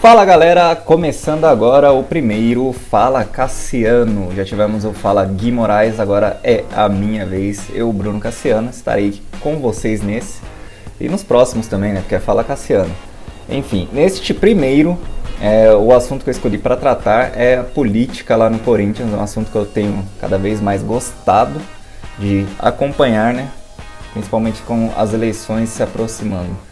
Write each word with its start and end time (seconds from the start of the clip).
Fala 0.00 0.24
galera, 0.24 0.74
começando 0.74 1.44
agora 1.44 1.92
o 1.92 2.02
primeiro 2.02 2.72
Fala 2.72 3.22
Cassiano. 3.22 4.34
Já 4.34 4.46
tivemos 4.46 4.82
o 4.86 4.94
Fala 4.94 5.22
Gui 5.26 5.52
Moraes, 5.52 6.00
agora 6.00 6.40
é 6.42 6.64
a 6.74 6.88
minha 6.88 7.26
vez. 7.26 7.66
Eu, 7.74 7.92
Bruno 7.92 8.18
Cassiano, 8.18 8.70
estarei 8.70 9.20
com 9.40 9.58
vocês 9.58 10.00
nesse 10.00 10.40
e 10.98 11.06
nos 11.06 11.22
próximos 11.22 11.66
também, 11.66 11.92
né? 11.92 12.00
Porque 12.00 12.14
é 12.14 12.18
Fala 12.18 12.42
Cassiano. 12.42 12.90
Enfim, 13.46 13.90
neste 13.92 14.32
primeiro, 14.32 14.98
é, 15.38 15.70
o 15.74 15.92
assunto 15.92 16.24
que 16.24 16.30
eu 16.30 16.32
escolhi 16.32 16.56
para 16.56 16.78
tratar 16.78 17.38
é 17.38 17.58
a 17.58 17.64
política 17.64 18.36
lá 18.36 18.48
no 18.48 18.58
Corinthians, 18.60 19.12
um 19.12 19.22
assunto 19.22 19.50
que 19.50 19.58
eu 19.58 19.66
tenho 19.66 20.02
cada 20.18 20.38
vez 20.38 20.62
mais 20.62 20.82
gostado 20.82 21.60
de 22.18 22.46
acompanhar, 22.58 23.34
né? 23.34 23.50
Principalmente 24.14 24.62
com 24.62 24.90
as 24.96 25.12
eleições 25.12 25.68
se 25.68 25.82
aproximando 25.82 26.69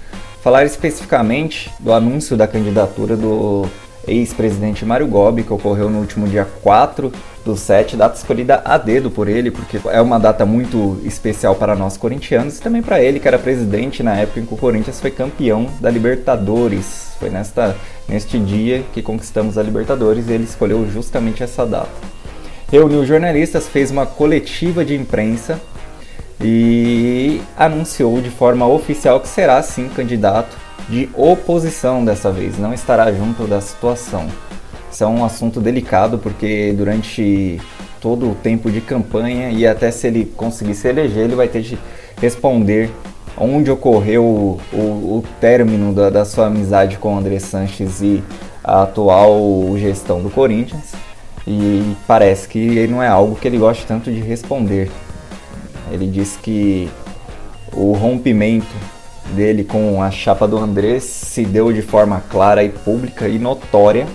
falar 0.49 0.65
especificamente 0.65 1.71
do 1.79 1.93
anúncio 1.93 2.35
da 2.35 2.49
candidatura 2.49 3.15
do 3.15 3.67
ex-presidente 4.07 4.83
Mário 4.83 5.07
Gobi, 5.07 5.43
que 5.43 5.53
ocorreu 5.53 5.91
no 5.91 5.99
último 5.99 6.27
dia 6.27 6.49
4 6.63 7.13
do 7.45 7.55
7, 7.55 7.99
data 7.99 8.17
escolhida 8.17 8.63
a 8.65 8.79
dedo 8.79 9.11
por 9.11 9.29
ele, 9.29 9.51
porque 9.51 9.79
é 9.91 10.01
uma 10.01 10.19
data 10.19 10.47
muito 10.47 10.99
especial 11.05 11.55
para 11.55 11.77
nós 11.77 11.99
corintianos 11.99 12.57
e 12.57 12.63
também 12.63 12.81
para 12.81 12.99
ele, 12.99 13.21
que 13.21 13.29
era 13.29 13.39
presidente 13.39 14.03
na 14.03 14.17
época 14.17 14.41
em 14.41 14.47
que 14.47 14.55
o 14.55 14.57
Corinthians 14.57 14.99
foi 14.99 15.11
campeão 15.11 15.67
da 15.83 15.91
Libertadores. 15.91 17.11
Foi 17.21 17.29
nesta, 17.29 17.77
neste 18.09 18.39
dia 18.39 18.83
que 18.95 19.03
conquistamos 19.03 19.59
a 19.59 19.63
Libertadores 19.63 20.31
e 20.31 20.33
ele 20.33 20.45
escolheu 20.45 20.89
justamente 20.91 21.43
essa 21.43 21.67
data. 21.67 21.91
Reuniu 22.73 23.05
jornalistas, 23.05 23.69
fez 23.69 23.91
uma 23.91 24.07
coletiva 24.07 24.83
de 24.83 24.95
imprensa 24.97 25.61
e 26.41 27.41
anunciou 27.57 28.21
de 28.21 28.31
forma 28.31 28.67
oficial 28.67 29.21
que 29.21 29.29
será 29.29 29.63
sim 29.63 29.89
candidato 29.89 30.57
de 30.89 31.09
oposição 31.15 32.05
dessa 32.05 32.31
vez, 32.31 32.59
não 32.59 32.73
estará 32.73 33.13
junto 33.13 33.47
da 33.47 33.61
situação. 33.61 34.27
Isso 34.91 35.05
é 35.05 35.07
um 35.07 35.25
assunto 35.25 35.61
delicado 35.61 36.19
porque 36.19 36.73
durante 36.73 37.61
todo 38.01 38.31
o 38.31 38.35
tempo 38.35 38.71
de 38.71 38.81
campanha 38.81 39.51
e 39.51 39.67
até 39.67 39.91
se 39.91 40.07
ele 40.07 40.25
conseguir 40.25 40.75
se 40.75 40.89
eleger, 40.89 41.25
ele 41.25 41.35
vai 41.35 41.49
ter 41.49 41.63
de 41.63 41.79
responder 42.21 42.91
onde 43.37 43.71
ocorreu 43.71 44.25
o, 44.25 44.61
o, 44.73 44.79
o 45.19 45.25
término 45.41 45.93
da, 45.93 46.11
da, 46.11 46.25
sua 46.25 46.47
amizade 46.47 46.97
com 46.99 47.15
o 47.15 47.19
André 47.19 47.39
Sanches 47.39 48.01
e 48.01 48.23
a 48.65 48.83
atual 48.83 49.77
gestão 49.77 50.21
do 50.21 50.31
Corinthians. 50.31 50.93
E 51.47 51.95
parece 52.07 52.49
que 52.49 52.87
não 52.89 53.03
é 53.03 53.09
algo 53.09 53.37
que 53.37 53.47
ele 53.47 53.59
goste 53.59 53.87
tanto 53.87 54.11
de 54.11 54.21
responder. 54.21 54.91
Ele 55.91 56.07
disse 56.07 56.39
que 56.39 56.91
o 57.73 57.93
rompimento 57.93 58.67
dele 59.35 59.65
com 59.65 60.03
a 60.03 60.11
chapa 60.11 60.47
do 60.47 60.57
Andrés 60.57 61.05
se 61.05 61.45
deu 61.45 61.73
de 61.73 61.83
forma 61.83 62.23
clara 62.31 62.63
e 62.65 62.69
pública 62.69 63.29
e 63.29 63.39
notória, 63.39 64.07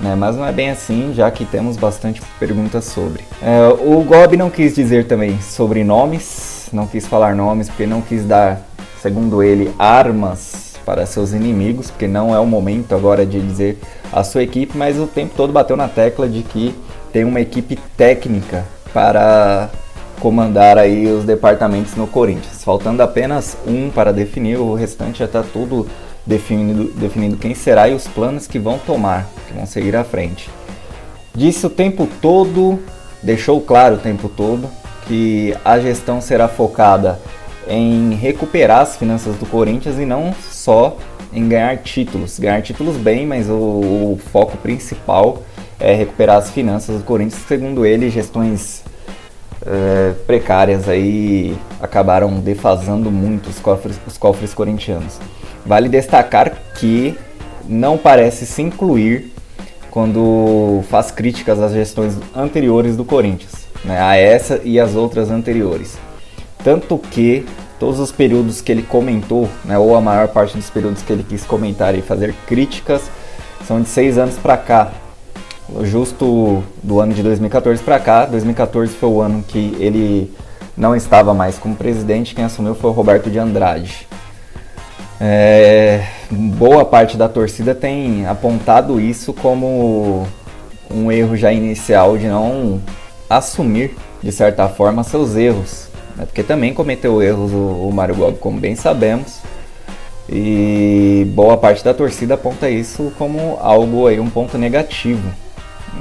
né? 0.00 0.14
mas 0.14 0.36
não 0.36 0.46
é 0.46 0.52
bem 0.52 0.70
assim, 0.70 1.12
já 1.14 1.30
que 1.30 1.44
temos 1.44 1.76
bastante 1.76 2.20
perguntas 2.38 2.84
sobre. 2.84 3.24
É, 3.42 3.68
o 3.68 4.02
Gob 4.02 4.36
não 4.36 4.50
quis 4.50 4.74
dizer 4.74 5.06
também 5.06 5.40
sobre 5.40 5.82
nomes, 5.84 6.68
não 6.72 6.86
quis 6.86 7.06
falar 7.06 7.34
nomes, 7.34 7.68
porque 7.68 7.86
não 7.86 8.02
quis 8.02 8.24
dar, 8.24 8.60
segundo 9.00 9.42
ele, 9.42 9.72
armas 9.78 10.76
para 10.84 11.04
seus 11.04 11.32
inimigos, 11.32 11.90
porque 11.90 12.06
não 12.06 12.34
é 12.34 12.38
o 12.38 12.46
momento 12.46 12.94
agora 12.94 13.26
de 13.26 13.40
dizer 13.40 13.78
a 14.12 14.22
sua 14.22 14.42
equipe, 14.42 14.76
mas 14.76 14.98
o 14.98 15.06
tempo 15.06 15.34
todo 15.36 15.52
bateu 15.52 15.76
na 15.76 15.88
tecla 15.88 16.28
de 16.28 16.42
que 16.42 16.74
tem 17.12 17.24
uma 17.24 17.40
equipe 17.40 17.76
técnica 17.96 18.64
para 18.92 19.68
comandar 20.20 20.78
aí 20.78 21.06
os 21.06 21.24
departamentos 21.24 21.94
no 21.94 22.06
Corinthians. 22.06 22.64
Faltando 22.64 23.02
apenas 23.02 23.56
um 23.66 23.90
para 23.90 24.12
definir, 24.12 24.58
o 24.58 24.74
restante 24.74 25.20
já 25.20 25.24
está 25.26 25.42
tudo 25.42 25.86
definido, 26.26 26.92
definindo 26.96 27.36
quem 27.36 27.54
será 27.54 27.88
e 27.88 27.94
os 27.94 28.06
planos 28.06 28.46
que 28.46 28.58
vão 28.58 28.78
tomar, 28.78 29.26
que 29.46 29.54
vão 29.54 29.66
seguir 29.66 29.94
à 29.94 30.04
frente. 30.04 30.50
Disse 31.34 31.66
o 31.66 31.70
tempo 31.70 32.08
todo, 32.20 32.78
deixou 33.22 33.60
claro 33.60 33.96
o 33.96 33.98
tempo 33.98 34.28
todo, 34.28 34.68
que 35.06 35.54
a 35.64 35.78
gestão 35.78 36.20
será 36.20 36.48
focada 36.48 37.20
em 37.68 38.14
recuperar 38.14 38.80
as 38.80 38.96
finanças 38.96 39.36
do 39.36 39.46
Corinthians 39.46 39.98
e 39.98 40.06
não 40.06 40.34
só 40.50 40.96
em 41.32 41.48
ganhar 41.48 41.76
títulos. 41.78 42.38
Ganhar 42.38 42.62
títulos 42.62 42.96
bem, 42.96 43.26
mas 43.26 43.48
o, 43.48 43.54
o 43.54 44.20
foco 44.32 44.56
principal 44.56 45.42
é 45.78 45.94
recuperar 45.94 46.38
as 46.38 46.50
finanças 46.50 46.98
do 46.98 47.04
Corinthians, 47.04 47.42
segundo 47.46 47.84
ele, 47.84 48.08
gestões 48.08 48.82
é, 49.66 50.12
precárias 50.26 50.88
aí 50.88 51.56
acabaram 51.80 52.38
defasando 52.40 53.10
muito 53.10 53.48
os 53.48 53.58
cofres, 53.58 53.98
os 54.06 54.16
cofres 54.16 54.54
corintianos. 54.54 55.18
Vale 55.64 55.88
destacar 55.88 56.52
que 56.78 57.18
não 57.68 57.98
parece 57.98 58.46
se 58.46 58.62
incluir 58.62 59.32
quando 59.90 60.82
faz 60.88 61.10
críticas 61.10 61.60
às 61.60 61.72
gestões 61.72 62.16
anteriores 62.34 62.96
do 62.96 63.04
Corinthians, 63.04 63.66
né, 63.84 64.00
a 64.00 64.14
essa 64.14 64.60
e 64.62 64.78
as 64.78 64.94
outras 64.94 65.30
anteriores. 65.30 65.98
Tanto 66.62 66.98
que 66.98 67.46
todos 67.80 67.98
os 67.98 68.12
períodos 68.12 68.60
que 68.60 68.70
ele 68.70 68.82
comentou, 68.82 69.48
né, 69.64 69.78
ou 69.78 69.96
a 69.96 70.00
maior 70.00 70.28
parte 70.28 70.56
dos 70.56 70.68
períodos 70.70 71.02
que 71.02 71.12
ele 71.12 71.24
quis 71.26 71.44
comentar 71.44 71.94
e 71.94 72.02
fazer 72.02 72.34
críticas, 72.46 73.10
são 73.66 73.80
de 73.80 73.88
seis 73.88 74.18
anos 74.18 74.36
para 74.36 74.56
cá, 74.56 74.92
justo 75.82 76.62
do 76.82 77.00
ano 77.00 77.12
de 77.12 77.22
2014 77.22 77.82
para 77.82 77.98
cá. 77.98 78.26
2014 78.26 78.94
foi 78.94 79.08
o 79.08 79.20
ano 79.20 79.42
que 79.42 79.76
ele 79.78 80.32
não 80.76 80.94
estava 80.94 81.32
mais 81.32 81.58
como 81.58 81.74
presidente, 81.74 82.34
quem 82.34 82.44
assumiu 82.44 82.74
foi 82.74 82.90
o 82.90 82.92
Roberto 82.92 83.30
de 83.30 83.38
Andrade. 83.38 84.06
É, 85.18 86.04
boa 86.30 86.84
parte 86.84 87.16
da 87.16 87.28
torcida 87.28 87.74
tem 87.74 88.26
apontado 88.26 89.00
isso 89.00 89.32
como 89.32 90.26
um 90.90 91.10
erro 91.10 91.36
já 91.36 91.50
inicial 91.50 92.18
de 92.18 92.26
não 92.26 92.82
assumir, 93.28 93.96
de 94.22 94.30
certa 94.30 94.68
forma, 94.68 95.02
seus 95.02 95.34
erros. 95.34 95.88
Né? 96.14 96.26
Porque 96.26 96.42
também 96.42 96.74
cometeu 96.74 97.22
erros 97.22 97.52
o, 97.52 97.88
o 97.88 97.92
Mário 97.92 98.14
Gobi, 98.14 98.38
como 98.38 98.60
bem 98.60 98.76
sabemos. 98.76 99.40
E 100.28 101.26
boa 101.34 101.56
parte 101.56 101.82
da 101.82 101.94
torcida 101.94 102.34
aponta 102.34 102.68
isso 102.68 103.12
como 103.16 103.58
algo 103.60 104.06
aí, 104.06 104.20
um 104.20 104.28
ponto 104.28 104.58
negativo 104.58 105.45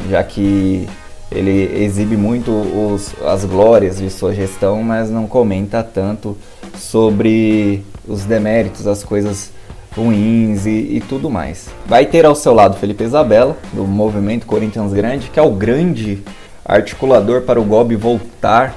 já 0.09 0.23
que 0.23 0.87
ele 1.31 1.83
exibe 1.83 2.15
muito 2.15 2.51
os, 2.51 3.13
as 3.25 3.43
glórias 3.45 3.97
de 3.97 4.09
sua 4.09 4.33
gestão, 4.33 4.81
mas 4.83 5.09
não 5.09 5.27
comenta 5.27 5.83
tanto 5.83 6.37
sobre 6.77 7.83
os 8.07 8.23
deméritos, 8.23 8.87
as 8.87 9.03
coisas 9.03 9.51
ruins 9.95 10.65
e, 10.65 10.97
e, 10.97 11.03
tudo 11.07 11.29
mais. 11.29 11.69
Vai 11.85 12.05
ter 12.05 12.25
ao 12.25 12.35
seu 12.35 12.53
lado 12.53 12.77
Felipe 12.77 13.03
Isabella, 13.03 13.57
do 13.73 13.85
Movimento 13.85 14.45
Corinthians 14.45 14.93
Grande, 14.93 15.29
que 15.29 15.39
é 15.39 15.43
o 15.43 15.51
grande 15.51 16.21
articulador 16.65 17.41
para 17.41 17.59
o 17.59 17.63
Gobi 17.63 17.95
voltar 17.95 18.75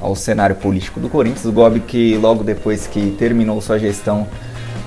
ao 0.00 0.14
cenário 0.14 0.56
político 0.56 0.98
do 0.98 1.08
Corinthians. 1.08 1.44
O 1.44 1.52
Gobi 1.52 1.80
que 1.80 2.16
logo 2.16 2.42
depois 2.42 2.86
que 2.86 3.14
terminou 3.18 3.60
sua 3.60 3.78
gestão 3.78 4.26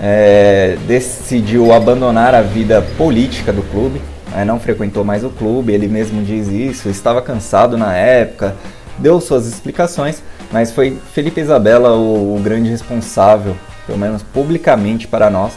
é, 0.02 0.78
decidiu 0.88 1.74
abandonar 1.74 2.34
a 2.34 2.42
vida 2.42 2.82
política 2.98 3.54
do 3.54 3.62
clube 3.64 4.02
né, 4.32 4.46
não 4.46 4.60
frequentou 4.60 5.04
mais 5.04 5.24
o 5.24 5.30
clube, 5.30 5.74
ele 5.74 5.88
mesmo 5.88 6.24
diz 6.24 6.48
isso, 6.48 6.90
estava 6.90 7.22
cansado 7.22 7.78
na 7.78 7.96
época, 7.96 8.56
deu 8.98 9.20
suas 9.20 9.48
explicações, 9.48 10.22
mas 10.52 10.72
foi 10.72 10.98
Felipe 11.14 11.42
Isabella 11.42 11.96
o, 11.96 12.36
o 12.36 12.40
grande 12.40 12.70
responsável, 12.70 13.56
pelo 13.86 13.98
menos 13.98 14.24
publicamente 14.24 15.08
para 15.08 15.30
nós, 15.30 15.54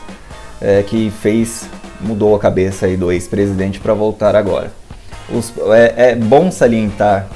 é, 0.60 0.82
que 0.82 1.12
fez, 1.20 1.68
mudou 2.00 2.34
a 2.34 2.38
cabeça 2.38 2.86
aí 2.86 2.96
do 2.96 3.10
ex-presidente 3.10 3.80
para 3.80 3.94
voltar 3.94 4.36
agora. 4.36 4.70
Os, 5.28 5.52
é, 5.72 6.10
é, 6.10 6.14
bom 6.14 6.50
salientar 6.50 7.26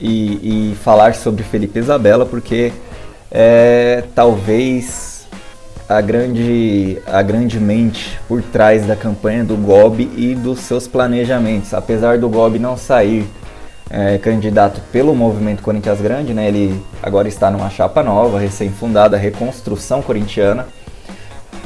e, 0.00 0.70
e 0.72 0.76
falar 0.76 1.14
sobre 1.14 1.42
Felipe 1.42 1.78
Isabella 1.78 2.26
porque 2.26 2.72
é, 3.30 4.04
talvez 4.14 5.11
a 5.88 6.00
grande, 6.00 6.98
a 7.06 7.22
grande 7.22 7.58
mente 7.60 8.18
por 8.28 8.42
trás 8.42 8.86
da 8.86 8.96
campanha 8.96 9.44
do 9.44 9.56
Gobi 9.56 10.10
e 10.16 10.34
dos 10.34 10.60
seus 10.60 10.86
planejamentos. 10.86 11.74
Apesar 11.74 12.18
do 12.18 12.28
Gobi 12.28 12.58
não 12.58 12.76
sair 12.76 13.26
é, 13.90 14.16
candidato 14.18 14.80
pelo 14.90 15.14
movimento 15.14 15.62
Corinthians 15.62 16.00
Grande, 16.00 16.32
né, 16.32 16.48
ele 16.48 16.82
agora 17.02 17.28
está 17.28 17.50
numa 17.50 17.68
chapa 17.68 18.02
nova, 18.02 18.38
recém-fundada, 18.38 19.16
Reconstrução 19.16 20.00
Corintiana. 20.00 20.66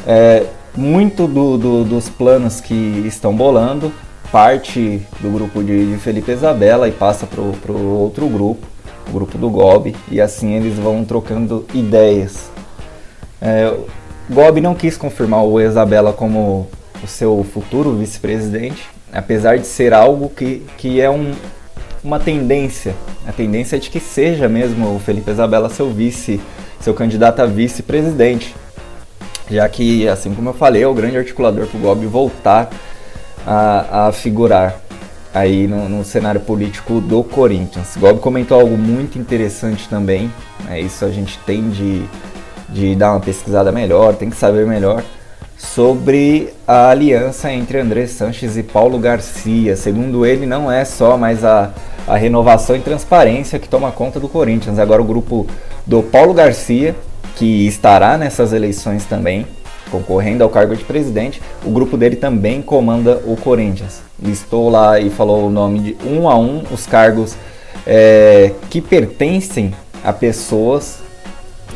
É, 0.06 0.44
muito 0.76 1.26
do, 1.26 1.56
do, 1.56 1.84
dos 1.84 2.08
planos 2.08 2.60
que 2.60 2.74
estão 3.06 3.34
bolando 3.34 3.92
parte 4.30 5.00
do 5.20 5.30
grupo 5.30 5.62
de, 5.62 5.92
de 5.92 5.98
Felipe 5.98 6.32
Isabella 6.32 6.88
e 6.88 6.92
passa 6.92 7.26
para 7.26 7.40
o 7.40 7.98
outro 7.98 8.28
grupo, 8.28 8.66
o 9.08 9.12
grupo 9.12 9.38
do 9.38 9.48
Gobi, 9.48 9.96
e 10.10 10.20
assim 10.20 10.54
eles 10.54 10.76
vão 10.76 11.04
trocando 11.04 11.64
ideias. 11.72 12.50
É, 13.40 13.72
Gobi 14.28 14.60
não 14.60 14.74
quis 14.74 14.96
confirmar 14.96 15.44
o 15.44 15.60
Isabela 15.60 16.12
como 16.12 16.68
o 17.02 17.06
seu 17.06 17.46
futuro 17.52 17.94
vice-presidente, 17.94 18.88
apesar 19.12 19.58
de 19.58 19.66
ser 19.66 19.94
algo 19.94 20.28
que, 20.28 20.66
que 20.76 21.00
é 21.00 21.08
um, 21.08 21.32
uma 22.02 22.18
tendência. 22.18 22.94
A 23.26 23.32
tendência 23.32 23.76
é 23.76 23.78
de 23.78 23.88
que 23.88 24.00
seja 24.00 24.48
mesmo 24.48 24.96
o 24.96 24.98
Felipe 24.98 25.30
Isabela 25.30 25.68
seu 25.68 25.90
vice, 25.90 26.40
seu 26.80 26.92
candidato 26.92 27.40
a 27.40 27.46
vice-presidente. 27.46 28.54
Já 29.48 29.68
que, 29.68 30.08
assim 30.08 30.34
como 30.34 30.48
eu 30.48 30.54
falei, 30.54 30.82
é 30.82 30.88
o 30.88 30.94
grande 30.94 31.16
articulador 31.16 31.66
para 31.66 31.78
o 31.78 31.80
Gobi 31.80 32.06
voltar 32.06 32.68
a, 33.46 34.08
a 34.08 34.12
figurar 34.12 34.80
aí 35.32 35.68
no, 35.68 35.88
no, 35.88 36.04
cenário 36.04 36.40
político 36.40 37.00
do 37.00 37.22
Corinthians. 37.22 37.96
Gob 37.96 38.18
comentou 38.20 38.58
algo 38.58 38.76
muito 38.76 39.18
interessante 39.18 39.88
também, 39.88 40.32
né, 40.64 40.80
isso 40.80 41.04
a 41.04 41.10
gente 41.10 41.38
tem 41.40 41.68
de, 41.68 42.04
de 42.68 42.94
dar 42.94 43.12
uma 43.12 43.20
pesquisada 43.20 43.70
melhor, 43.70 44.14
tem 44.14 44.30
que 44.30 44.36
saber 44.36 44.66
melhor, 44.66 45.02
sobre 45.56 46.50
a 46.66 46.90
aliança 46.90 47.50
entre 47.50 47.80
André 47.80 48.06
Sanches 48.06 48.56
e 48.56 48.62
Paulo 48.62 48.98
Garcia. 48.98 49.76
Segundo 49.76 50.26
ele, 50.26 50.46
não 50.46 50.70
é 50.70 50.84
só 50.84 51.16
mais 51.16 51.44
a, 51.44 51.70
a 52.06 52.16
renovação 52.16 52.76
e 52.76 52.80
transparência 52.80 53.58
que 53.58 53.68
toma 53.68 53.90
conta 53.90 54.20
do 54.20 54.28
Corinthians, 54.28 54.78
agora 54.78 55.00
o 55.00 55.04
grupo 55.04 55.46
do 55.86 56.02
Paulo 56.02 56.34
Garcia, 56.34 56.94
que 57.36 57.66
estará 57.66 58.18
nessas 58.18 58.52
eleições 58.52 59.04
também, 59.04 59.46
concorrendo 59.90 60.42
ao 60.42 60.50
cargo 60.50 60.74
de 60.76 60.84
presidente, 60.84 61.40
o 61.64 61.70
grupo 61.70 61.96
dele 61.96 62.16
também 62.16 62.60
comanda 62.60 63.22
o 63.24 63.36
Corinthians. 63.36 64.00
Listou 64.20 64.68
lá 64.68 64.98
e 64.98 65.10
falou 65.10 65.46
o 65.46 65.50
nome 65.50 65.78
de 65.80 65.96
um 66.06 66.28
a 66.28 66.36
um 66.36 66.64
os 66.70 66.86
cargos 66.86 67.36
é, 67.86 68.52
que 68.68 68.80
pertencem 68.80 69.72
a 70.02 70.12
pessoas 70.12 71.05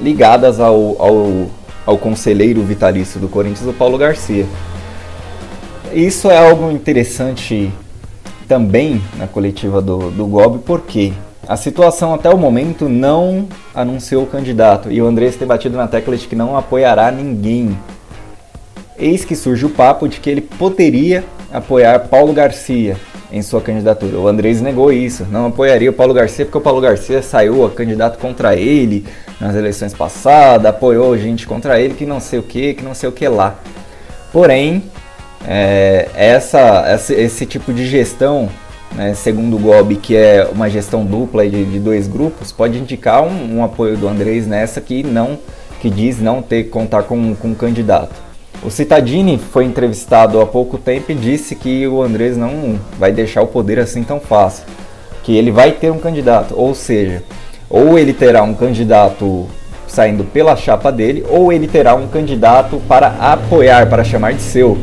ligadas 0.01 0.61
ao, 0.61 1.01
ao, 1.01 1.47
ao 1.87 1.99
conselheiro 1.99 2.63
vitalício 2.63 3.21
do 3.21 3.29
Corinthians, 3.29 3.69
o 3.69 3.73
Paulo 3.73 3.99
Garcia. 3.99 4.47
Isso 5.93 6.31
é 6.31 6.39
algo 6.39 6.71
interessante 6.71 7.73
também 8.47 9.03
na 9.17 9.27
coletiva 9.27 9.83
do, 9.83 10.11
do 10.11 10.27
Gob, 10.27 10.61
porque 10.61 11.13
a 11.47 11.57
situação 11.57 12.15
até 12.15 12.31
o 12.31 12.39
momento 12.39 12.89
não 12.89 13.49
anunciou 13.75 14.23
o 14.23 14.27
candidato 14.27 14.91
e 14.91 15.03
o 15.03 15.07
Andrés 15.07 15.37
tem 15.37 15.47
batido 15.47 15.77
na 15.77 15.89
tecla 15.89 16.17
de 16.17 16.27
que 16.27 16.37
não 16.37 16.57
apoiará 16.57 17.11
ninguém. 17.11 17.77
Eis 18.99 19.25
que 19.25 19.35
surge 19.35 19.67
o 19.67 19.71
papo 19.71 20.09
de 20.09 20.21
que 20.21 20.31
ele 20.31 20.41
poderia 20.41 21.25
apoiar 21.53 22.01
Paulo 22.01 22.33
Garcia 22.33 22.97
em 23.33 23.43
sua 23.43 23.61
candidatura. 23.61 24.19
O 24.19 24.27
Andrés 24.27 24.61
negou 24.61 24.93
isso, 24.93 25.27
não 25.31 25.47
apoiaria 25.47 25.91
o 25.91 25.93
Paulo 25.93 26.13
Garcia 26.13 26.45
porque 26.45 26.59
o 26.59 26.61
Paulo 26.61 26.81
Garcia 26.81 27.23
saiu 27.23 27.65
a 27.65 27.71
candidato 27.71 28.19
contra 28.19 28.57
ele 28.57 29.05
nas 29.41 29.55
eleições 29.55 29.95
passadas, 29.95 30.67
apoiou 30.67 31.17
gente 31.17 31.47
contra 31.47 31.81
ele 31.81 31.95
que 31.95 32.05
não 32.05 32.21
sei 32.21 32.39
o 32.39 32.43
que, 32.43 32.75
que 32.75 32.85
não 32.85 32.95
sei 32.95 33.09
o 33.09 33.13
que 33.13 33.27
lá. 33.29 33.57
Porém, 34.33 34.85
é, 35.47 36.09
essa, 36.15 36.85
essa, 36.87 37.15
esse 37.15 37.47
tipo 37.47 37.73
de 37.73 37.87
gestão, 37.87 38.49
né, 38.95 39.15
segundo 39.15 39.57
o 39.57 39.59
Gobi, 39.59 39.97
que 39.97 40.17
é 40.17 40.49
uma 40.53 40.69
gestão 40.69 41.05
dupla 41.05 41.49
de, 41.49 41.65
de 41.65 41.79
dois 41.79 42.07
grupos, 42.07 42.53
pode 42.53 42.79
indicar 42.79 43.23
um, 43.23 43.59
um, 43.59 43.65
apoio 43.65 43.97
do 43.97 44.07
Andrés 44.09 44.47
nessa 44.47 44.81
que 44.81 45.03
não 45.03 45.39
que 45.81 45.89
diz 45.89 46.21
não 46.21 46.43
ter 46.43 46.65
contar 46.65 47.05
com, 47.05 47.35
com 47.35 47.55
candidato. 47.55 48.15
O 48.63 48.71
Cittadini 48.71 49.39
foi 49.39 49.65
entrevistado 49.65 50.39
há 50.39 50.47
pouco 50.47 50.77
tempo 50.77 51.11
e 51.11 51.15
disse 51.15 51.55
que 51.55 51.87
o 51.89 52.03
Andrés 52.03 52.37
não 52.37 52.79
vai 52.99 53.11
deixar 53.11 53.41
o 53.41 53.47
poder 53.47 53.79
assim 53.79 54.03
tão 54.03 54.21
fácil, 54.21 54.65
que 55.23 55.35
ele 55.35 55.51
vai 55.51 55.73
ter 55.73 55.91
um 55.91 55.99
candidato, 55.99 56.55
ou 56.55 56.75
seja, 56.75 57.23
ou 57.71 57.99
ele 57.99 58.13
terá 58.13 58.43
um 58.43 58.53
candidato 58.53 59.47
saindo 59.89 60.25
pela 60.25 60.55
chapa 60.57 60.93
dele, 60.93 61.25
ou 61.31 61.51
ele 61.51 61.67
terá 61.67 61.95
um 61.95 62.07
candidato 62.07 62.81
para 62.87 63.09
apoiar, 63.19 63.89
para 63.89 64.05
chamar 64.05 64.35
de 64.35 64.43
seu. 64.43 64.77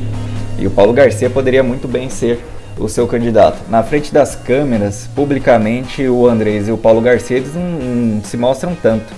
E 0.57 0.65
o 0.65 0.71
Paulo 0.71 0.91
Garcia 0.91 1.29
poderia 1.29 1.61
muito 1.61 1.87
bem 1.87 2.09
ser 2.09 2.39
o 2.79 2.89
seu 2.89 3.05
candidato. 3.05 3.59
Na 3.69 3.83
frente 3.83 4.11
das 4.11 4.35
câmeras, 4.35 5.07
publicamente, 5.15 6.07
o 6.07 6.27
Andrés 6.27 6.67
e 6.67 6.71
o 6.71 6.77
Paulo 6.77 6.99
Garcia 6.99 7.37
eles 7.37 7.53
não, 7.53 7.61
não 7.61 8.23
se 8.23 8.37
mostram 8.37 8.75
tanto, 8.81 9.13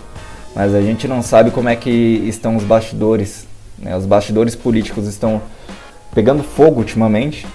mas 0.53 0.75
a 0.75 0.81
gente 0.81 1.07
não 1.07 1.21
sabe 1.21 1.50
como 1.50 1.69
é 1.69 1.77
que 1.77 1.89
estão 2.27 2.57
os 2.57 2.63
bastidores 2.65 3.49
né? 3.81 3.95
Os 3.95 4.05
bastidores 4.05 4.55
políticos 4.55 5.07
estão 5.07 5.41
pegando 6.13 6.43
fogo 6.43 6.79
ultimamente, 6.79 7.47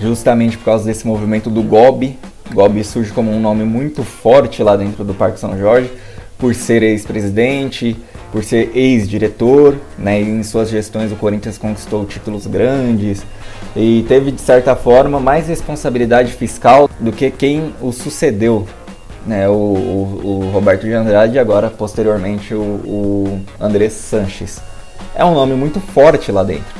justamente 0.00 0.56
por 0.56 0.64
causa 0.64 0.84
desse 0.84 1.06
movimento 1.06 1.50
do 1.50 1.62
GOB. 1.62 2.18
GOB 2.52 2.84
surge 2.84 3.12
como 3.12 3.30
um 3.30 3.40
nome 3.40 3.64
muito 3.64 4.02
forte 4.02 4.62
lá 4.62 4.76
dentro 4.76 5.04
do 5.04 5.14
Parque 5.14 5.40
São 5.40 5.58
Jorge, 5.58 5.90
por 6.38 6.54
ser 6.54 6.82
ex-presidente, 6.82 7.96
por 8.30 8.44
ser 8.44 8.70
ex-diretor, 8.74 9.76
né? 9.98 10.20
Em 10.20 10.42
suas 10.42 10.68
gestões 10.68 11.10
o 11.10 11.16
Corinthians 11.16 11.58
conquistou 11.58 12.04
títulos 12.04 12.46
grandes 12.46 13.24
e 13.74 14.04
teve 14.08 14.30
de 14.30 14.40
certa 14.40 14.76
forma 14.76 15.18
mais 15.18 15.48
responsabilidade 15.48 16.32
fiscal 16.32 16.88
do 17.00 17.10
que 17.10 17.30
quem 17.30 17.74
o 17.80 17.92
sucedeu, 17.92 18.66
né? 19.26 19.48
O, 19.48 19.52
o, 19.52 20.42
o 20.46 20.50
Roberto 20.52 20.86
de 20.86 20.92
Andrade 20.92 21.36
e 21.36 21.38
agora 21.38 21.70
posteriormente 21.70 22.54
o, 22.54 22.60
o 22.60 23.40
Andrés 23.60 23.94
Sanches 23.94 24.60
é 25.14 25.24
um 25.24 25.34
nome 25.34 25.54
muito 25.54 25.80
forte 25.80 26.30
lá 26.30 26.42
dentro. 26.42 26.78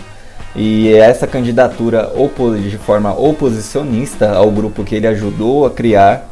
E 0.54 0.92
essa 0.92 1.26
candidatura 1.26 2.10
de 2.68 2.78
forma 2.78 3.12
oposicionista 3.12 4.32
ao 4.32 4.50
grupo 4.50 4.82
que 4.82 4.94
ele 4.94 5.06
ajudou 5.06 5.66
a 5.66 5.70
criar, 5.70 6.28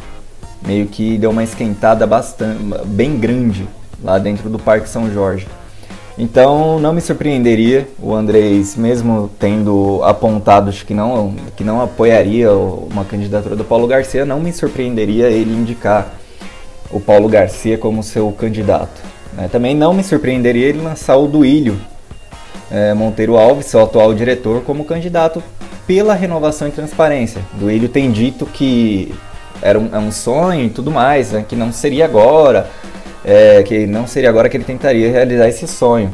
meio 0.67 0.87
que 0.87 1.17
deu 1.19 1.31
uma 1.31 1.45
esquentada 1.45 2.07
bastante, 2.07 2.59
bem 2.87 3.19
grande 3.19 3.69
lá 4.03 4.19
dentro 4.19 4.49
do 4.49 4.59
Parque 4.59 4.89
São 4.89 5.13
Jorge. 5.13 5.47
Então 6.19 6.81
não 6.81 6.95
me 6.95 7.01
surpreenderia 7.01 7.87
o 8.01 8.15
Andrés, 8.15 8.75
mesmo 8.75 9.31
tendo 9.39 10.01
apontado 10.03 10.73
que 10.73 10.95
não, 10.95 11.35
que 11.55 11.63
não 11.63 11.83
apoiaria 11.83 12.51
uma 12.53 13.05
candidatura 13.05 13.55
do 13.55 13.65
Paulo 13.65 13.87
Garcia, 13.87 14.25
não 14.25 14.41
me 14.41 14.53
surpreenderia 14.53 15.29
ele 15.29 15.55
indicar 15.55 16.15
o 16.91 16.99
Paulo 16.99 17.29
Garcia 17.29 17.77
como 17.77 18.03
seu 18.03 18.33
candidato. 18.33 19.16
Né? 19.37 19.49
Também 19.49 19.75
não 19.75 19.93
me 19.93 20.03
surpreenderia 20.03 20.67
ele 20.67 20.81
lançar 20.81 21.17
o 21.17 21.29
Duílio 21.29 21.79
é, 22.71 22.95
Monteiro 22.95 23.37
Alves, 23.37 23.67
seu 23.67 23.83
atual 23.83 24.13
diretor, 24.15 24.63
como 24.63 24.85
candidato 24.85 25.43
pela 25.87 26.15
renovação 26.15 26.67
e 26.67 26.71
transparência. 26.73 27.41
Duílio 27.55 27.89
tem 27.89 28.11
dito 28.11 28.47
que 28.47 29.15
era 29.63 29.79
um, 29.79 29.89
é 29.93 29.99
um 29.99 30.11
sonho 30.11 30.65
e 30.65 30.71
tudo 30.71 30.91
mais, 30.91 31.33
né, 31.33 31.45
que 31.49 31.55
não 31.55 31.71
seria 31.73 32.05
agora, 32.05 32.69
é, 33.25 33.63
que 33.63 33.87
não 33.87 34.07
seria 34.07 34.29
agora 34.29 34.49
que 34.49 34.57
ele 34.57 34.65
tentaria 34.65 35.11
realizar 35.11 35.49
esse 35.49 35.67
sonho. 35.69 36.13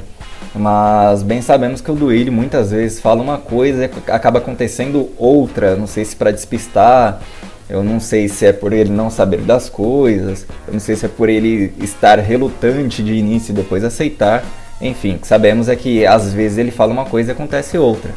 Mas 0.55 1.23
bem 1.23 1.41
sabemos 1.41 1.81
que 1.81 1.91
o 1.91 1.95
Duílio 1.95 2.33
muitas 2.33 2.71
vezes 2.71 3.01
fala 3.01 3.23
uma 3.23 3.39
coisa 3.39 3.87
e 3.87 4.11
acaba 4.13 4.39
acontecendo 4.39 5.09
outra. 5.17 5.77
Não 5.77 5.87
sei 5.87 6.05
se 6.05 6.15
para 6.15 6.31
despistar, 6.31 7.21
eu 7.69 7.83
não 7.83 8.01
sei 8.01 8.29
se 8.29 8.47
é 8.47 8.53
por 8.53 8.73
ele 8.73 8.91
não 8.91 9.11
saber 9.11 9.41
das 9.41 9.69
coisas, 9.69 10.47
eu 10.67 10.73
não 10.73 10.81
sei 10.81 10.97
se 10.97 11.07
é 11.07 11.09
por 11.09 11.29
ele 11.29 11.73
estar 11.81 12.19
relutante 12.19 13.03
de 13.03 13.15
início 13.15 13.53
e 13.53 13.55
depois 13.55 13.85
aceitar. 13.85 14.45
Enfim, 14.81 15.19
sabemos 15.23 15.69
é 15.69 15.77
que 15.77 16.05
às 16.05 16.33
vezes 16.33 16.59
ele 16.59 16.71
fala 16.71 16.93
uma 16.93 17.05
coisa 17.05 17.31
e 17.31 17.33
acontece 17.33 17.79
outra. 17.79 18.11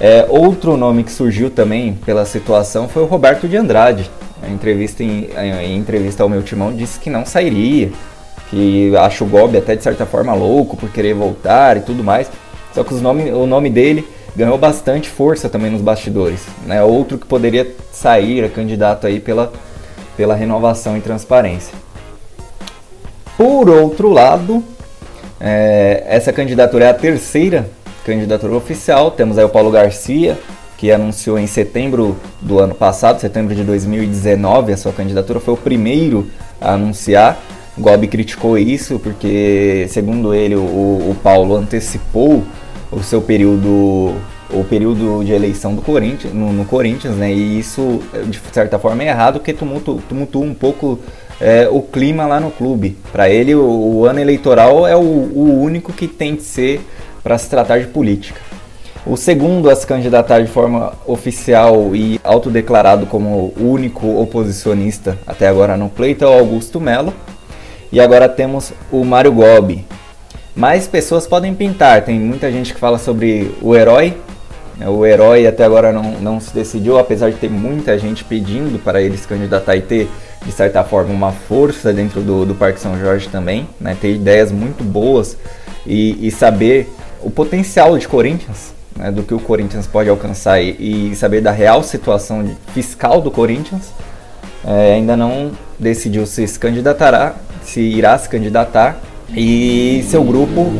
É, 0.00 0.26
outro 0.28 0.76
nome 0.76 1.04
que 1.04 1.12
surgiu 1.12 1.50
também 1.50 1.94
pela 2.04 2.24
situação 2.24 2.88
foi 2.88 3.02
o 3.02 3.06
Roberto 3.06 3.46
de 3.46 3.56
Andrade. 3.56 4.10
Em 4.46 4.52
entrevista, 4.52 5.02
em, 5.02 5.28
em 5.36 5.76
entrevista 5.76 6.22
ao 6.22 6.28
meu 6.28 6.42
timão 6.42 6.74
disse 6.74 6.98
que 6.98 7.08
não 7.08 7.24
sairia, 7.24 7.92
que 8.50 8.94
acha 8.96 9.24
o 9.24 9.26
Gobi 9.26 9.58
até 9.58 9.76
de 9.76 9.82
certa 9.82 10.04
forma 10.04 10.34
louco 10.34 10.76
por 10.76 10.90
querer 10.90 11.14
voltar 11.14 11.76
e 11.76 11.80
tudo 11.80 12.02
mais. 12.02 12.30
Só 12.74 12.82
que 12.82 12.92
nome, 12.94 13.30
o 13.30 13.46
nome 13.46 13.70
dele 13.70 14.06
ganhou 14.36 14.58
bastante 14.58 15.08
força 15.08 15.48
também 15.48 15.70
nos 15.70 15.80
bastidores. 15.80 16.40
Né? 16.66 16.82
Outro 16.82 17.18
que 17.18 17.26
poderia 17.26 17.74
sair, 17.92 18.44
é 18.44 18.48
candidato 18.48 19.06
aí 19.06 19.20
pela, 19.20 19.52
pela 20.16 20.34
renovação 20.34 20.96
e 20.96 21.00
transparência. 21.00 21.74
Por 23.36 23.68
outro 23.68 24.08
lado, 24.08 24.62
é, 25.40 26.04
essa 26.06 26.32
candidatura 26.32 26.86
é 26.86 26.88
a 26.90 26.94
terceira 26.94 27.68
candidatura 28.04 28.54
oficial. 28.54 29.10
Temos 29.10 29.38
aí 29.38 29.44
o 29.44 29.48
Paulo 29.48 29.70
Garcia, 29.70 30.38
que 30.76 30.92
anunciou 30.92 31.38
em 31.38 31.46
setembro 31.46 32.16
do 32.40 32.58
ano 32.58 32.74
passado, 32.74 33.20
setembro 33.20 33.54
de 33.54 33.64
2019, 33.64 34.72
a 34.72 34.76
sua 34.76 34.92
candidatura. 34.92 35.40
Foi 35.40 35.54
o 35.54 35.56
primeiro 35.56 36.28
a 36.60 36.74
anunciar. 36.74 37.40
O 37.76 37.80
Gobi 37.80 38.06
criticou 38.06 38.56
isso 38.56 39.00
porque, 39.00 39.86
segundo 39.88 40.32
ele, 40.32 40.54
o, 40.54 40.60
o 40.60 41.16
Paulo 41.22 41.56
antecipou 41.56 42.44
o 42.94 43.02
seu 43.02 43.20
período 43.20 44.14
o 44.50 44.62
período 44.62 45.24
de 45.24 45.32
eleição 45.32 45.74
do 45.74 45.82
Corinthians, 45.82 46.32
no, 46.32 46.52
no 46.52 46.64
Corinthians, 46.64 47.16
né? 47.16 47.32
E 47.32 47.58
isso, 47.58 48.00
de 48.26 48.38
certa 48.52 48.78
forma, 48.78 49.02
é 49.02 49.08
errado 49.08 49.34
porque 49.34 49.52
tumultua, 49.52 49.98
tumultua 50.08 50.44
um 50.44 50.54
pouco 50.54 51.00
é, 51.40 51.68
o 51.70 51.82
clima 51.82 52.26
lá 52.26 52.38
no 52.38 52.50
clube. 52.50 52.96
Para 53.12 53.28
ele, 53.28 53.54
o, 53.54 53.64
o, 53.64 54.06
ano 54.06 54.20
eleitoral 54.20 54.86
é 54.86 54.94
o, 54.94 55.00
o 55.00 55.60
único 55.60 55.92
que 55.92 56.06
tem 56.06 56.36
que 56.36 56.42
ser 56.42 56.80
para 57.22 57.36
se 57.38 57.48
tratar 57.48 57.80
de 57.80 57.86
política. 57.86 58.40
O 59.06 59.16
segundo 59.16 59.68
a 59.68 59.76
se 59.76 59.86
candidatar 59.86 60.40
de 60.40 60.48
forma 60.48 60.94
oficial 61.06 61.94
e 61.94 62.18
autodeclarado 62.24 63.06
como 63.06 63.52
único 63.58 64.20
oposicionista 64.20 65.18
até 65.26 65.46
agora 65.46 65.76
no 65.76 65.90
pleito 65.90 66.24
é 66.24 66.28
o 66.28 66.32
Augusto 66.32 66.80
Melo. 66.80 67.12
E 67.92 68.00
agora 68.00 68.28
temos 68.28 68.72
o 68.90 69.04
Mário 69.04 69.32
Gobi. 69.32 69.84
Mais 70.54 70.86
pessoas 70.86 71.26
podem 71.26 71.54
pintar, 71.54 72.02
tem 72.02 72.18
muita 72.18 72.50
gente 72.50 72.72
que 72.72 72.80
fala 72.80 72.98
sobre 72.98 73.54
o 73.60 73.74
herói. 73.74 74.16
O 74.86 75.06
herói 75.06 75.46
até 75.46 75.64
agora 75.64 75.92
não, 75.92 76.12
não 76.20 76.40
se 76.40 76.52
decidiu, 76.52 76.98
apesar 76.98 77.30
de 77.30 77.36
ter 77.36 77.48
muita 77.48 77.96
gente 77.98 78.24
pedindo 78.24 78.78
para 78.78 79.00
ele 79.00 79.16
se 79.16 79.26
candidatar 79.26 79.76
e 79.76 79.82
ter 79.82 80.08
de 80.44 80.52
certa 80.52 80.84
forma, 80.84 81.12
uma 81.12 81.32
força 81.32 81.92
dentro 81.92 82.20
do, 82.20 82.44
do 82.44 82.54
Parque 82.54 82.80
São 82.80 82.98
Jorge 82.98 83.28
também, 83.28 83.66
né? 83.80 83.96
ter 83.98 84.14
ideias 84.14 84.52
muito 84.52 84.84
boas 84.84 85.36
e, 85.86 86.26
e 86.26 86.30
saber 86.30 86.92
o 87.22 87.30
potencial 87.30 87.96
de 87.96 88.06
Corinthians 88.06 88.74
né, 88.96 89.10
do 89.10 89.22
que 89.22 89.34
o 89.34 89.40
Corinthians 89.40 89.86
pode 89.86 90.08
alcançar 90.08 90.60
e, 90.60 91.10
e 91.10 91.16
saber 91.16 91.40
da 91.40 91.50
real 91.50 91.82
situação 91.82 92.48
fiscal 92.72 93.20
do 93.20 93.30
Corinthians, 93.30 93.92
é, 94.64 94.94
ainda 94.94 95.16
não 95.16 95.50
decidiu 95.78 96.26
se 96.26 96.46
se 96.46 96.58
candidatará, 96.58 97.34
se 97.62 97.80
irá 97.80 98.16
se 98.18 98.28
candidatar 98.28 98.98
e 99.32 100.04
seu 100.08 100.22
grupo, 100.24 100.72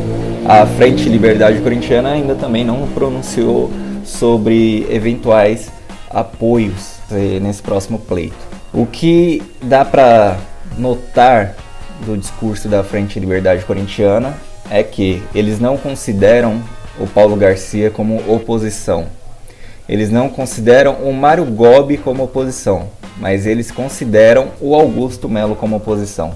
a 0.46 0.66
Frente 0.66 1.08
Liberdade 1.08 1.60
Corintiana, 1.60 2.10
ainda 2.10 2.34
também 2.34 2.64
não 2.64 2.86
pronunciou 2.88 3.70
sobre 4.04 4.86
eventuais 4.90 5.70
apoios 6.10 6.96
eh, 7.10 7.38
nesse 7.40 7.62
próximo 7.62 7.98
pleito. 7.98 8.36
O 8.72 8.86
que 8.86 9.42
dá 9.62 9.84
para 9.84 10.36
notar 10.76 11.54
do 12.04 12.16
discurso 12.16 12.68
da 12.68 12.82
Frente 12.82 13.18
Liberdade 13.18 13.64
Corintiana 13.64 14.34
é 14.70 14.82
que 14.82 15.22
eles 15.34 15.60
não 15.60 15.76
consideram 15.76 16.60
o 16.98 17.06
Paulo 17.06 17.36
Garcia 17.36 17.90
como 17.90 18.22
oposição. 18.32 19.06
Eles 19.88 20.10
não 20.10 20.28
consideram 20.28 20.94
o 21.04 21.12
Mário 21.12 21.44
Gobi 21.44 21.98
como 21.98 22.24
oposição, 22.24 22.88
mas 23.18 23.46
eles 23.46 23.70
consideram 23.70 24.48
o 24.60 24.74
Augusto 24.74 25.28
Melo 25.28 25.54
como 25.54 25.76
oposição. 25.76 26.34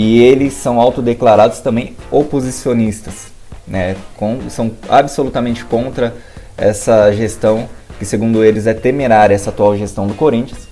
E 0.00 0.22
eles 0.22 0.52
são 0.52 0.80
autodeclarados 0.80 1.58
também 1.58 1.96
oposicionistas, 2.08 3.32
né? 3.66 3.96
Com, 4.16 4.48
são 4.48 4.70
absolutamente 4.88 5.64
contra 5.64 6.14
essa 6.56 7.10
gestão 7.10 7.68
que, 7.98 8.04
segundo 8.04 8.44
eles, 8.44 8.68
é 8.68 8.74
temerária 8.74 9.34
essa 9.34 9.50
atual 9.50 9.76
gestão 9.76 10.06
do 10.06 10.14
Corinthians. 10.14 10.68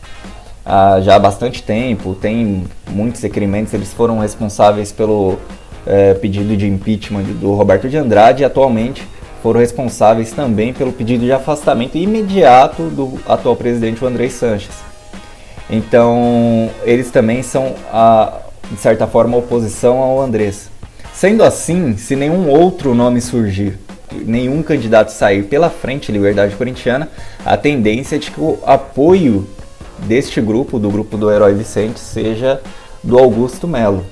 Ah, 0.65 1.01
já 1.03 1.17
há 1.17 1.19
bastante 1.19 1.61
tempo, 1.61 2.15
tem 2.15 2.69
muitos 2.89 3.21
requerimentos, 3.21 3.75
eles 3.75 3.93
foram 3.93 4.21
responsáveis 4.21 4.93
pelo 4.93 5.41
é, 5.85 6.15
pedido 6.15 6.57
de 6.57 6.69
impeachment 6.69 7.25
do 7.41 7.53
Roberto 7.53 7.89
de 7.89 7.97
Andrade 7.97 8.43
e 8.43 8.45
atualmente 8.45 9.03
foram 9.43 9.59
responsáveis 9.59 10.31
também 10.31 10.73
pelo 10.73 10.93
pedido 10.93 11.25
de 11.25 11.33
afastamento 11.33 11.99
imediato 11.99 12.85
do 12.91 13.19
atual 13.27 13.57
presidente 13.57 14.05
o 14.05 14.07
André 14.07 14.29
Sanches. 14.29 14.87
Então, 15.69 16.71
eles 16.85 17.11
também 17.11 17.43
são, 17.43 17.75
a, 17.93 18.46
de 18.71 18.79
certa 18.79 19.07
forma, 19.07 19.37
oposição 19.37 19.99
ao 19.99 20.21
Andrés. 20.21 20.71
Sendo 21.15 21.43
assim, 21.43 21.97
se 21.97 22.15
nenhum 22.15 22.49
outro 22.49 22.95
nome 22.95 23.21
surgir, 23.21 23.79
nenhum 24.13 24.63
candidato 24.63 25.11
sair 25.11 25.45
pela 25.45 25.71
frente 25.71 26.13
Liberdade 26.13 26.55
Corintiana, 26.57 27.09
a 27.45 27.57
tendência 27.57 28.17
é 28.17 28.19
de 28.19 28.31
que 28.31 28.41
o 28.41 28.59
apoio 28.65 29.47
deste 29.99 30.41
grupo, 30.41 30.79
do 30.79 30.91
grupo 30.91 31.17
do 31.17 31.31
Herói 31.31 31.55
Vicente, 31.55 31.99
seja 31.99 32.61
do 33.03 33.19
Augusto 33.19 33.67
Melo. 33.67 34.05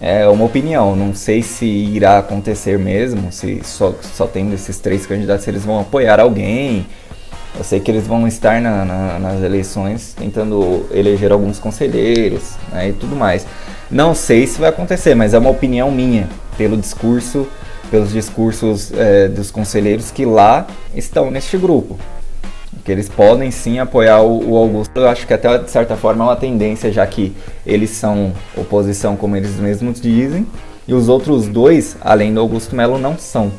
É 0.00 0.26
uma 0.26 0.44
opinião, 0.44 0.96
não 0.96 1.14
sei 1.14 1.42
se 1.42 1.64
irá 1.64 2.18
acontecer 2.18 2.76
mesmo, 2.76 3.30
se 3.30 3.60
só, 3.62 3.94
só 4.02 4.26
tendo 4.26 4.52
esses 4.52 4.80
três 4.80 5.06
candidatos 5.06 5.46
eles 5.46 5.64
vão 5.64 5.78
apoiar 5.78 6.18
alguém. 6.18 6.86
Eu 7.56 7.64
sei 7.64 7.80
que 7.80 7.90
eles 7.90 8.06
vão 8.06 8.26
estar 8.26 8.60
na, 8.60 8.84
na, 8.84 9.18
nas 9.18 9.42
eleições 9.42 10.14
tentando 10.18 10.86
eleger 10.90 11.32
alguns 11.32 11.58
conselheiros 11.58 12.54
né, 12.72 12.88
e 12.88 12.92
tudo 12.92 13.14
mais. 13.14 13.46
Não 13.90 14.14
sei 14.14 14.46
se 14.46 14.58
vai 14.58 14.70
acontecer, 14.70 15.14
mas 15.14 15.34
é 15.34 15.38
uma 15.38 15.50
opinião 15.50 15.90
minha, 15.90 16.28
pelo 16.56 16.76
discurso, 16.76 17.46
pelos 17.90 18.10
discursos 18.10 18.90
é, 18.94 19.28
dos 19.28 19.50
conselheiros 19.50 20.10
que 20.10 20.24
lá 20.24 20.66
estão 20.94 21.30
neste 21.30 21.58
grupo 21.58 21.98
que 22.84 22.90
eles 22.90 23.08
podem 23.08 23.50
sim 23.50 23.78
apoiar 23.78 24.22
o, 24.22 24.50
o, 24.50 24.56
Augusto. 24.56 24.98
Eu 24.98 25.08
acho 25.08 25.26
que 25.26 25.32
até 25.32 25.56
de 25.58 25.70
certa 25.70 25.96
forma 25.96 26.24
é 26.24 26.28
uma 26.28 26.36
tendência, 26.36 26.90
já 26.90 27.06
que 27.06 27.32
eles 27.64 27.90
são 27.90 28.32
oposição, 28.56 29.16
como 29.16 29.36
eles 29.36 29.56
mesmos 29.56 30.00
dizem, 30.00 30.46
e 30.86 30.94
os 30.94 31.08
outros 31.08 31.46
dois, 31.46 31.96
além 32.00 32.34
do 32.34 32.40
Augusto 32.40 32.74
Melo, 32.74 32.98
não 32.98 33.16
são. 33.16 33.52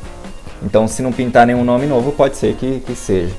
Então, 0.62 0.86
se 0.86 1.02
não 1.02 1.12
pintar 1.12 1.46
nenhum 1.46 1.64
nome 1.64 1.86
novo, 1.86 2.12
pode 2.12 2.36
ser 2.36 2.54
que, 2.54 2.80
que 2.80 2.94
seja. 2.94 3.32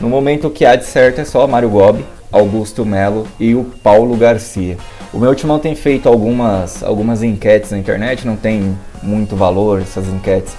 No 0.00 0.08
momento, 0.08 0.48
o 0.48 0.50
que 0.50 0.64
há 0.64 0.76
de 0.76 0.84
certo 0.84 1.20
é 1.20 1.24
só 1.24 1.46
Mário 1.46 1.70
Gobi, 1.70 2.04
Augusto 2.30 2.84
Melo 2.84 3.26
e 3.38 3.54
o 3.54 3.64
Paulo 3.82 4.16
Garcia. 4.16 4.76
O 5.12 5.18
meu 5.18 5.34
timão 5.34 5.60
tem 5.60 5.76
feito 5.76 6.08
algumas, 6.08 6.82
algumas 6.82 7.22
enquetes 7.22 7.70
na 7.70 7.78
internet, 7.78 8.26
não 8.26 8.36
tem 8.36 8.76
muito 9.02 9.36
valor 9.36 9.80
essas 9.80 10.08
enquetes 10.08 10.52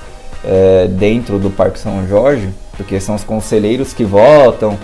é, 0.43 0.87
dentro 0.87 1.37
do 1.37 1.49
Parque 1.49 1.77
São 1.77 2.07
Jorge, 2.07 2.49
porque 2.77 2.99
são 2.99 3.15
os 3.15 3.23
conselheiros 3.23 3.91
que 3.91 4.05
votam 4.05 4.77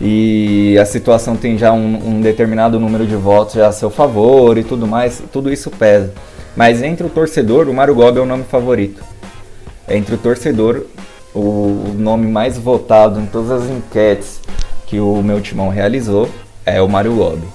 e 0.00 0.76
a 0.80 0.84
situação 0.84 1.36
tem 1.36 1.56
já 1.56 1.72
um, 1.72 2.08
um, 2.08 2.20
determinado 2.20 2.80
número 2.80 3.06
de 3.06 3.14
votos 3.14 3.54
já 3.54 3.68
a 3.68 3.72
seu 3.72 3.88
favor 3.88 4.58
e 4.58 4.64
tudo 4.64 4.86
mais, 4.86 5.22
tudo 5.32 5.52
isso 5.52 5.70
pesa. 5.70 6.12
Mas 6.56 6.82
entre 6.82 7.06
o 7.06 7.10
torcedor, 7.10 7.68
o 7.68 7.74
Mário 7.74 7.94
Gobi 7.94 8.18
é 8.18 8.22
o 8.22 8.26
nome 8.26 8.42
favorito. 8.42 9.04
Entre 9.88 10.16
o 10.16 10.18
torcedor, 10.18 10.86
o, 11.34 11.94
nome 11.96 12.26
mais 12.26 12.58
votado 12.58 13.20
em 13.20 13.26
todas 13.26 13.50
as 13.50 13.70
enquetes 13.70 14.40
que 14.86 15.00
o 15.00 15.22
meu 15.22 15.40
timão 15.40 15.68
realizou 15.68 16.28
é 16.64 16.80
o 16.80 16.88
Mário 16.88 17.14
Gobi. 17.14 17.46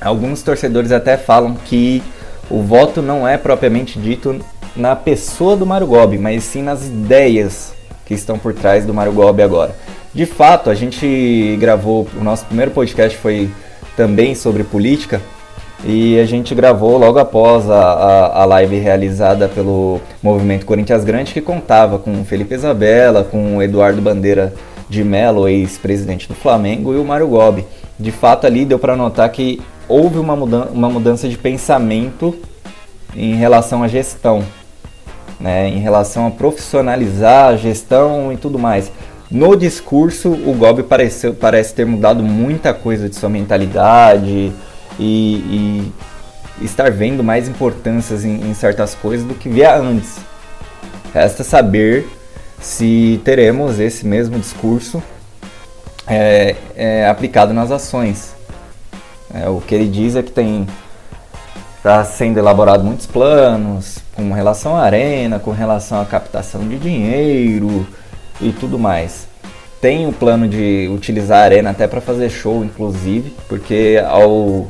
Alguns 0.00 0.42
torcedores 0.42 0.92
até 0.92 1.16
falam 1.16 1.54
que 1.54 2.02
o 2.48 2.62
voto 2.62 3.02
não 3.02 3.26
é 3.26 3.36
propriamente 3.36 3.98
dito 3.98 4.40
na 4.74 4.94
pessoa 4.94 5.56
do 5.56 5.66
Mário 5.66 5.86
Gobi, 5.86 6.18
mas 6.18 6.44
sim 6.44 6.62
nas 6.62 6.86
ideias 6.86 7.72
que 8.06 8.14
estão 8.14 8.38
por 8.38 8.54
trás 8.54 8.86
do 8.86 8.94
Mario 8.94 9.12
Gobi 9.12 9.42
agora. 9.42 9.76
De 10.14 10.26
fato, 10.26 10.70
a 10.70 10.74
gente 10.74 11.56
gravou, 11.60 12.08
o 12.18 12.24
nosso 12.24 12.44
primeiro 12.46 12.70
podcast 12.70 13.16
foi 13.18 13.50
também 13.96 14.34
sobre 14.34 14.64
política 14.64 15.20
e 15.84 16.18
a 16.18 16.24
gente 16.24 16.54
gravou 16.54 16.98
logo 16.98 17.18
após 17.18 17.68
a, 17.70 17.74
a, 17.74 18.42
a 18.42 18.44
live 18.44 18.78
realizada 18.78 19.48
pelo 19.48 20.00
Movimento 20.22 20.66
Corinthians 20.66 21.04
Grande, 21.04 21.32
que 21.32 21.40
contava 21.40 21.98
com 21.98 22.24
Felipe 22.24 22.54
Isabella, 22.54 23.24
com 23.24 23.62
Eduardo 23.62 24.00
Bandeira 24.00 24.52
de 24.88 25.02
Mello, 25.04 25.48
ex-presidente 25.48 26.28
do 26.28 26.34
Flamengo, 26.34 26.92
e 26.92 26.96
o 26.96 27.04
Mário 27.04 27.28
Gobi. 27.28 27.64
De 27.98 28.10
fato, 28.10 28.46
ali 28.46 28.64
deu 28.64 28.78
para 28.78 28.96
notar 28.96 29.28
que 29.30 29.60
houve 29.88 30.18
uma, 30.18 30.36
mudan 30.36 30.66
uma 30.72 30.88
mudança 30.88 31.28
de 31.28 31.38
pensamento 31.38 32.34
em 33.16 33.34
relação 33.34 33.82
à 33.82 33.88
gestão 33.88 34.44
né, 35.40 35.68
em 35.68 35.78
relação 35.78 36.26
a 36.26 36.30
profissionalizar 36.30 37.48
a 37.48 37.56
gestão 37.56 38.32
e 38.32 38.36
tudo 38.36 38.58
mais. 38.58 38.92
No 39.30 39.56
discurso, 39.56 40.28
o 40.28 40.54
Gobi 40.54 40.82
pareceu, 40.82 41.32
parece 41.32 41.72
ter 41.72 41.86
mudado 41.86 42.22
muita 42.22 42.74
coisa 42.74 43.08
de 43.08 43.16
sua 43.16 43.28
mentalidade 43.28 44.52
e, 44.98 45.92
e 46.60 46.64
estar 46.64 46.90
vendo 46.90 47.22
mais 47.22 47.48
importâncias 47.48 48.24
em, 48.24 48.50
em, 48.50 48.54
certas 48.54 48.94
coisas 48.94 49.26
do 49.26 49.34
que 49.34 49.48
via 49.48 49.76
antes. 49.76 50.18
Resta 51.12 51.42
saber 51.42 52.08
se 52.60 53.20
teremos 53.24 53.80
esse 53.80 54.06
mesmo 54.06 54.38
discurso 54.38 55.02
é, 56.06 56.56
é, 56.76 57.06
aplicado 57.08 57.52
nas 57.52 57.70
ações. 57.70 58.34
É, 59.32 59.48
o 59.48 59.60
que 59.60 59.74
ele 59.74 59.88
diz 59.88 60.16
é 60.16 60.22
que 60.22 60.32
tem 60.32 60.66
está 61.80 62.04
sendo 62.04 62.36
elaborado 62.38 62.84
muitos 62.84 63.06
planos 63.06 64.00
com 64.14 64.32
relação 64.32 64.76
à 64.76 64.82
arena, 64.82 65.38
com 65.38 65.50
relação 65.50 65.98
à 65.98 66.04
captação 66.04 66.68
de 66.68 66.78
dinheiro 66.78 67.86
e 68.38 68.52
tudo 68.52 68.78
mais. 68.78 69.29
Tem 69.80 70.06
o 70.06 70.12
plano 70.12 70.46
de 70.46 70.90
utilizar 70.92 71.38
a 71.38 71.44
arena 71.44 71.70
até 71.70 71.86
para 71.86 72.00
fazer 72.00 72.28
show, 72.28 72.62
inclusive, 72.64 73.34
porque 73.48 74.02
ao 74.06 74.66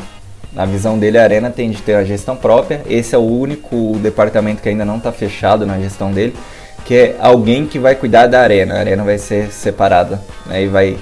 na 0.53 0.65
visão 0.65 0.99
dele 0.99 1.17
a 1.17 1.23
arena 1.23 1.49
tem 1.49 1.71
de 1.71 1.81
ter 1.81 1.95
a 1.95 2.05
gestão 2.05 2.37
própria. 2.37 2.83
Esse 2.89 3.15
é 3.15 3.19
o 3.19 3.23
único 3.23 3.99
departamento 4.03 4.63
que 4.63 4.69
ainda 4.69 4.85
não 4.85 4.99
está 4.99 5.13
fechado 5.13 5.65
na 5.65 5.79
gestão 5.79 6.13
dele, 6.13 6.35
que 6.85 6.95
é 6.95 7.17
alguém 7.21 7.67
que 7.67 7.79
vai 7.79 7.95
cuidar 7.95 8.27
da 8.27 8.41
arena. 8.41 8.75
A 8.75 8.79
arena 8.79 9.05
vai 9.05 9.19
ser 9.19 9.53
separada, 9.53 10.21
né, 10.47 10.65
e 10.65 10.69
vai 10.69 10.97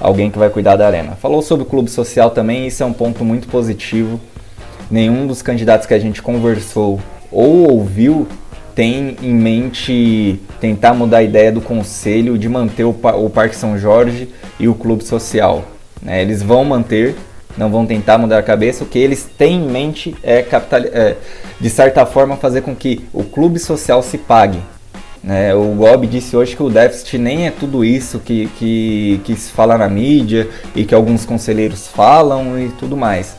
alguém 0.00 0.30
que 0.30 0.38
vai 0.38 0.50
cuidar 0.50 0.76
da 0.76 0.86
arena. 0.86 1.12
Falou 1.12 1.42
sobre 1.42 1.64
o 1.64 1.66
clube 1.66 1.90
social 1.90 2.30
também, 2.30 2.66
isso 2.66 2.82
é 2.82 2.86
um 2.86 2.92
ponto 2.92 3.24
muito 3.24 3.48
positivo 3.48 4.20
nenhum 4.90 5.26
dos 5.26 5.42
candidatos 5.42 5.86
que 5.86 5.94
a 5.94 5.98
gente 5.98 6.20
conversou 6.20 7.00
ou 7.30 7.70
ouviu 7.70 8.28
tem 8.74 9.16
em 9.22 9.34
mente 9.34 10.40
tentar 10.60 10.94
mudar 10.94 11.18
a 11.18 11.22
ideia 11.22 11.52
do 11.52 11.60
conselho 11.60 12.36
de 12.36 12.48
manter 12.48 12.84
o, 12.84 12.92
Parque 12.92 13.54
São 13.54 13.78
Jorge 13.78 14.28
e 14.58 14.68
o 14.68 14.74
clube 14.74 15.04
social. 15.04 15.64
Né? 16.02 16.20
Eles 16.22 16.42
vão 16.42 16.64
manter, 16.64 17.14
não 17.56 17.70
vão 17.70 17.86
tentar 17.86 18.18
mudar 18.18 18.38
a 18.38 18.42
cabeça. 18.42 18.84
O 18.84 18.86
que 18.86 18.98
eles 18.98 19.28
têm 19.38 19.64
em 19.64 19.70
mente 19.70 20.16
é, 20.22 20.42
capital, 20.42 20.80
é 20.80 21.16
de 21.60 21.70
certa 21.70 22.04
forma, 22.04 22.36
fazer 22.36 22.62
com 22.62 22.74
que 22.74 23.04
o 23.12 23.22
clube 23.22 23.58
social 23.58 24.02
se 24.02 24.18
pague. 24.18 24.58
Né? 25.22 25.54
O 25.54 25.74
Gob 25.74 26.06
disse 26.06 26.36
hoje 26.36 26.54
que 26.54 26.62
o 26.62 26.68
déficit 26.68 27.16
nem 27.16 27.46
é 27.46 27.50
tudo 27.50 27.84
isso 27.84 28.18
que, 28.18 28.46
que, 28.58 29.20
que 29.24 29.34
se 29.36 29.50
fala 29.50 29.78
na 29.78 29.88
mídia 29.88 30.48
e 30.76 30.84
que 30.84 30.94
alguns 30.94 31.24
conselheiros 31.24 31.86
falam 31.86 32.60
e 32.60 32.68
tudo 32.70 32.96
mais. 32.96 33.36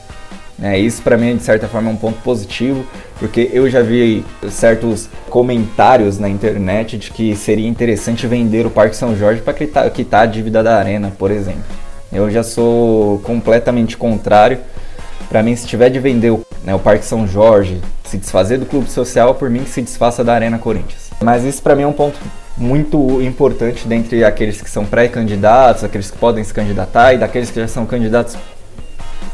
É, 0.61 0.79
isso 0.79 1.01
para 1.01 1.17
mim, 1.17 1.35
de 1.35 1.43
certa 1.43 1.67
forma, 1.67 1.89
é 1.89 1.93
um 1.93 1.97
ponto 1.97 2.21
positivo, 2.21 2.85
porque 3.19 3.49
eu 3.53 3.69
já 3.69 3.81
vi 3.81 4.25
certos 4.49 5.09
comentários 5.29 6.19
na 6.19 6.27
internet 6.27 6.97
de 6.97 7.11
que 7.11 7.35
seria 7.35 7.67
interessante 7.67 8.27
vender 8.27 8.65
o 8.65 8.69
Parque 8.69 8.95
São 8.95 9.15
Jorge 9.15 9.41
para 9.41 9.53
quitar, 9.53 9.89
quitar 9.89 10.23
a 10.23 10.25
dívida 10.25 10.61
da 10.61 10.77
Arena, 10.77 11.11
por 11.17 11.31
exemplo. 11.31 11.63
Eu 12.11 12.29
já 12.29 12.43
sou 12.43 13.19
completamente 13.19 13.97
contrário. 13.97 14.59
Para 15.29 15.41
mim, 15.41 15.55
se 15.55 15.65
tiver 15.65 15.89
de 15.89 15.99
vender 15.99 16.31
o, 16.31 16.45
né, 16.63 16.75
o 16.75 16.79
Parque 16.79 17.05
São 17.05 17.27
Jorge, 17.27 17.81
se 18.03 18.17
desfazer 18.17 18.57
do 18.57 18.65
clube 18.65 18.89
social, 18.89 19.33
por 19.35 19.49
mim 19.49 19.63
que 19.63 19.69
se 19.69 19.81
desfaça 19.81 20.23
da 20.23 20.33
Arena 20.33 20.57
Corinthians. 20.57 21.09
Mas 21.21 21.43
isso 21.43 21.61
para 21.61 21.75
mim 21.75 21.83
é 21.83 21.87
um 21.87 21.93
ponto 21.93 22.19
muito 22.57 23.21
importante 23.21 23.87
dentre 23.87 24.23
aqueles 24.23 24.61
que 24.61 24.69
são 24.69 24.85
pré-candidatos, 24.85 25.83
aqueles 25.83 26.11
que 26.11 26.17
podem 26.17 26.43
se 26.43 26.53
candidatar 26.53 27.13
e 27.13 27.17
daqueles 27.17 27.49
que 27.49 27.59
já 27.59 27.67
são 27.67 27.85
candidatos 27.85 28.37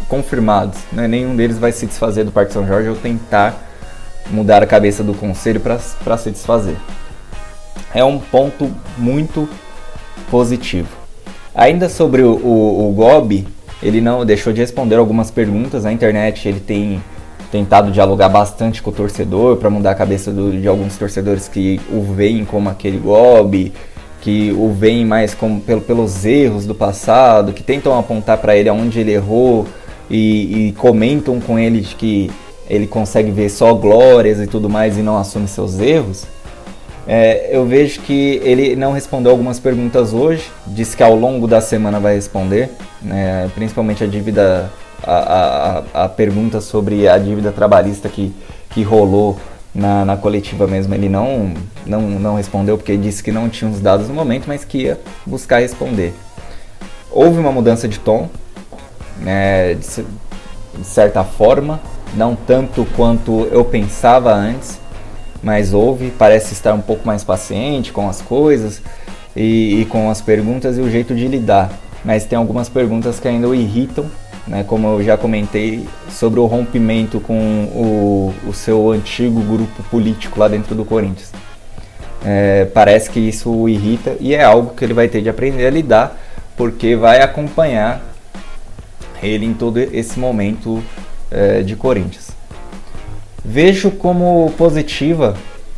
confirmados. 0.07 0.79
Né? 0.91 1.07
Nenhum 1.07 1.35
deles 1.35 1.57
vai 1.57 1.71
se 1.71 1.85
desfazer 1.85 2.23
do 2.23 2.31
Parque 2.31 2.53
São 2.53 2.65
Jorge 2.65 2.89
ou 2.89 2.95
tentar 2.95 3.70
mudar 4.29 4.61
a 4.63 4.67
cabeça 4.67 5.03
do 5.03 5.13
conselho 5.13 5.59
para 5.59 6.17
se 6.17 6.31
desfazer. 6.31 6.77
É 7.93 8.03
um 8.03 8.19
ponto 8.19 8.71
muito 8.97 9.47
positivo. 10.29 10.89
Ainda 11.53 11.89
sobre 11.89 12.21
o, 12.21 12.33
o, 12.35 12.89
o 12.89 12.93
Gobi, 12.93 13.47
ele 13.83 13.99
não 13.99 14.25
deixou 14.25 14.53
de 14.53 14.61
responder 14.61 14.95
algumas 14.95 15.29
perguntas 15.29 15.83
na 15.83 15.91
internet. 15.91 16.47
Ele 16.47 16.59
tem 16.59 17.03
tentado 17.51 17.91
dialogar 17.91 18.29
bastante 18.29 18.81
com 18.81 18.89
o 18.89 18.93
torcedor 18.93 19.57
para 19.57 19.69
mudar 19.69 19.91
a 19.91 19.95
cabeça 19.95 20.31
do, 20.31 20.51
de 20.51 20.67
alguns 20.67 20.97
torcedores 20.97 21.47
que 21.47 21.81
o 21.91 22.01
veem 22.01 22.45
como 22.45 22.69
aquele 22.69 22.97
Gobi, 22.97 23.73
que 24.21 24.55
o 24.57 24.71
veem 24.71 25.05
mais 25.05 25.33
como 25.33 25.59
pelo, 25.59 25.81
pelos 25.81 26.23
erros 26.25 26.65
do 26.65 26.73
passado, 26.73 27.51
que 27.51 27.61
tentam 27.61 27.97
apontar 27.97 28.37
para 28.37 28.55
ele 28.55 28.69
aonde 28.69 28.99
ele 28.99 29.11
errou 29.11 29.67
e, 30.09 30.69
e 30.69 30.71
comentam 30.73 31.41
com 31.41 31.59
ele 31.59 31.81
que 31.81 32.31
ele 32.71 32.87
consegue 32.87 33.31
ver 33.31 33.49
só 33.49 33.73
glórias 33.73 34.39
e 34.39 34.47
tudo 34.47 34.69
mais 34.69 34.97
e 34.97 35.01
não 35.01 35.17
assume 35.17 35.45
seus 35.45 35.77
erros. 35.77 36.25
É, 37.05 37.49
eu 37.51 37.65
vejo 37.65 37.99
que 37.99 38.39
ele 38.43 38.77
não 38.77 38.93
respondeu 38.93 39.29
algumas 39.29 39.59
perguntas 39.59 40.13
hoje, 40.13 40.49
disse 40.67 40.95
que 40.95 41.03
ao 41.03 41.13
longo 41.13 41.47
da 41.47 41.59
semana 41.59 41.99
vai 41.99 42.15
responder, 42.15 42.69
né, 43.01 43.51
principalmente 43.53 44.05
a 44.05 44.07
dívida, 44.07 44.71
a, 45.03 45.83
a, 45.93 46.05
a, 46.05 46.09
pergunta 46.09 46.61
sobre 46.61 47.09
a 47.09 47.17
dívida 47.17 47.51
trabalhista 47.51 48.07
que, 48.07 48.33
que 48.69 48.83
rolou 48.83 49.37
na, 49.75 50.05
na 50.05 50.15
coletiva 50.15 50.65
mesmo. 50.65 50.93
Ele 50.93 51.09
não, 51.09 51.53
não, 51.85 52.01
não 52.01 52.35
respondeu 52.35 52.77
porque 52.77 52.95
disse 52.95 53.21
que 53.21 53.33
não 53.33 53.49
tinha 53.49 53.69
os 53.69 53.81
dados 53.81 54.07
no 54.07 54.13
momento, 54.13 54.45
mas 54.47 54.63
que 54.63 54.83
ia 54.83 54.97
buscar 55.25 55.59
responder. 55.59 56.13
Houve 57.11 57.37
uma 57.37 57.51
mudança 57.51 57.85
de 57.85 57.99
tom, 57.99 58.29
né, 59.19 59.73
de, 59.73 60.05
de 60.77 60.87
certa 60.87 61.25
forma, 61.25 61.81
não 62.15 62.35
tanto 62.35 62.85
quanto 62.95 63.47
eu 63.51 63.63
pensava 63.63 64.33
antes 64.33 64.81
mas 65.41 65.73
ouve, 65.73 66.11
parece 66.11 66.53
estar 66.53 66.73
um 66.73 66.81
pouco 66.81 67.05
mais 67.05 67.23
paciente 67.23 67.91
com 67.91 68.07
as 68.07 68.21
coisas 68.21 68.81
e, 69.35 69.81
e, 69.81 69.85
com 69.85 70.09
as 70.09 70.21
perguntas 70.21 70.77
e 70.77 70.81
o 70.81 70.89
jeito 70.89 71.15
de 71.15 71.27
lidar. 71.27 71.71
Mas 72.05 72.25
tem 72.25 72.37
algumas 72.37 72.69
perguntas 72.69 73.19
que 73.19 73.27
ainda 73.27 73.47
o 73.47 73.55
irritam, 73.55 74.05
né, 74.47 74.63
como 74.63 74.87
eu 74.87 75.03
já 75.03 75.17
comentei, 75.17 75.87
sobre 76.09 76.39
o 76.39 76.45
rompimento 76.45 77.19
com 77.19 77.33
o, 77.73 78.33
o 78.47 78.53
seu 78.53 78.91
antigo 78.91 79.41
grupo 79.41 79.83
político 79.83 80.39
lá 80.39 80.47
dentro 80.47 80.75
do 80.75 80.85
Corinthians. 80.85 81.31
É, 82.23 82.65
parece 82.65 83.09
que 83.09 83.19
isso 83.19 83.49
o 83.49 83.67
irrita 83.67 84.15
e 84.19 84.35
é 84.35 84.43
algo 84.43 84.75
que 84.75 84.85
ele 84.85 84.93
vai 84.93 85.07
ter 85.07 85.23
de 85.23 85.29
aprender 85.29 85.65
a 85.65 85.71
lidar, 85.71 86.17
porque 86.55 86.95
vai 86.95 87.19
acompanhar 87.19 87.99
ele 89.23 89.45
em 89.45 89.53
todo 89.53 89.79
esse 89.79 90.19
momento 90.19 90.83
é, 91.31 91.61
de 91.61 91.75
Corinthians. 91.75 92.31
Vejo 93.43 93.89
como 93.89 94.53
positiva 94.57 95.35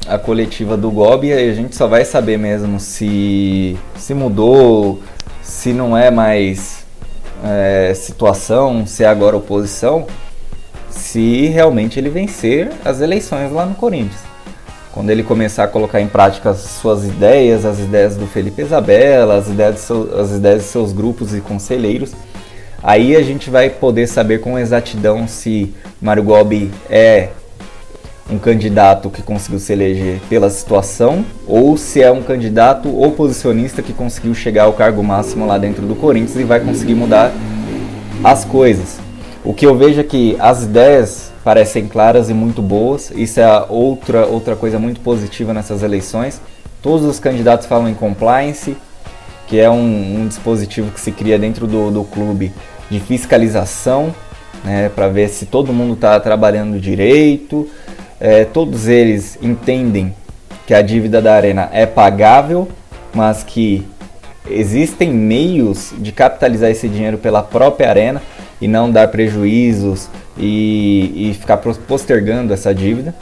a 0.08 0.18
coletiva 0.18 0.76
do 0.76 0.92
Gobi 0.92 1.28
e 1.28 1.34
a 1.34 1.54
gente 1.54 1.76
só 1.76 1.88
vai 1.88 2.04
saber 2.04 2.38
mesmo 2.38 2.80
se 2.80 3.78
se 3.96 4.14
mudou, 4.14 5.02
se 5.42 5.72
não 5.72 5.98
é 5.98 6.12
mais 6.12 6.84
é, 7.44 7.94
situação, 7.94 8.86
se 8.86 9.04
é 9.04 9.08
agora 9.08 9.38
oposição, 9.38 10.08
se 10.90 11.48
realmente 11.48 12.00
ele 12.00 12.10
vencer 12.10 12.70
as 12.84 13.02
eleições 13.02 13.52
lá 13.52 13.66
no 13.66 13.76
Corinthians. 13.76 14.22
Quando 14.92 15.10
ele 15.10 15.24
começar 15.24 15.64
a 15.64 15.68
colocar 15.68 16.00
em 16.02 16.08
prática 16.08 16.52
as 16.52 16.60
suas 16.60 17.04
ideias, 17.04 17.66
as 17.66 17.80
ideias 17.80 18.16
do 18.16 18.28
Felipe 18.28 18.62
Isabella, 18.62 19.38
as 19.38 19.48
ideias, 19.48 19.80
seu, 19.80 20.20
as 20.20 20.32
ideias 20.32 20.62
de 20.62 20.68
seus 20.68 20.94
grupos 20.94 21.34
e 21.34 21.42
conselheiros, 21.42 22.12
aí 22.84 23.16
a 23.16 23.22
gente 23.22 23.50
vai 23.50 23.70
poder 23.70 24.08
saber 24.08 24.42
com 24.42 24.60
exatidão 24.60 25.28
se 25.28 25.74
Mário 26.02 26.24
Gobi 26.24 26.70
é 26.90 27.30
um 28.30 28.38
candidato 28.38 29.10
que 29.10 29.22
conseguiu 29.22 29.60
se 29.60 29.72
eleger 29.74 30.20
pela 30.30 30.50
situação 30.50 31.26
ou 31.48 31.78
se 31.78 32.02
é 32.02 32.12
um 32.12 32.22
candidato 32.22 33.02
oposicionista 33.02 33.82
que 33.82 33.94
conseguiu 33.94 34.34
chegar 34.34 34.64
ao 34.64 34.74
cargo 34.74 35.04
máximo 35.04 35.46
lá 35.46 35.58
dentro 35.58 35.86
do 35.86 35.96
Corinthians 35.96 36.36
e 36.36 36.44
vai 36.44 36.60
conseguir 36.60 36.96
mudar 36.96 37.32
as 38.24 38.46
coisas. 38.46 39.00
O 39.44 39.54
que 39.54 39.66
eu 39.66 39.76
vejo 39.76 40.00
é 40.00 40.04
que 40.04 40.38
as 40.40 40.64
ideias 40.64 41.32
parecem 41.44 41.88
claras 41.88 42.30
e 42.30 42.34
muito 42.34 42.62
boas, 42.62 43.12
isso 43.14 43.40
é 43.40 43.66
outra, 43.68 44.26
outra 44.26 44.56
coisa 44.56 44.80
muito 44.80 45.02
positiva 45.02 45.54
nessas 45.54 45.84
eleições. 45.84 46.40
Todos 46.82 47.06
os 47.06 47.20
candidatos 47.20 47.68
falam 47.68 47.90
em 47.90 47.94
compliance, 47.94 48.78
que 49.48 49.60
é 49.60 49.70
um, 49.70 50.22
um 50.22 50.28
dispositivo 50.28 50.92
que 50.92 51.00
se 51.00 51.12
cria 51.12 51.38
dentro 51.38 51.68
do, 51.68 51.92
do 51.92 52.04
clube 52.04 52.52
de 52.90 53.00
fiscalização, 53.00 54.14
né, 54.64 54.90
para 54.90 55.08
ver 55.08 55.30
se 55.30 55.46
todo 55.46 55.74
mundo 55.74 55.94
está 55.94 56.20
trabalhando 56.20 56.80
direito, 56.80 57.68
é, 58.20 58.46
todos 58.46 58.88
eles 58.88 59.38
entendem 59.42 60.14
que 60.66 60.74
a 60.74 60.82
dívida 60.82 61.22
da 61.22 61.36
Arena 61.36 61.70
é 61.74 61.86
pagável, 61.86 62.70
mas 63.14 63.44
que 63.44 63.86
existem 64.50 65.10
meios 65.12 65.94
de 65.98 66.12
capitalizar 66.12 66.70
esse 66.70 66.88
dinheiro 66.88 67.18
pela 67.18 67.44
própria 67.44 67.90
Arena 67.90 68.22
e 68.62 68.68
não 68.68 68.90
dar 68.90 69.10
prejuízos 69.10 70.10
e, 70.38 71.30
e 71.30 71.34
ficar 71.34 71.58
postergando 71.58 72.54
essa 72.54 72.74
dívida. 72.74 73.14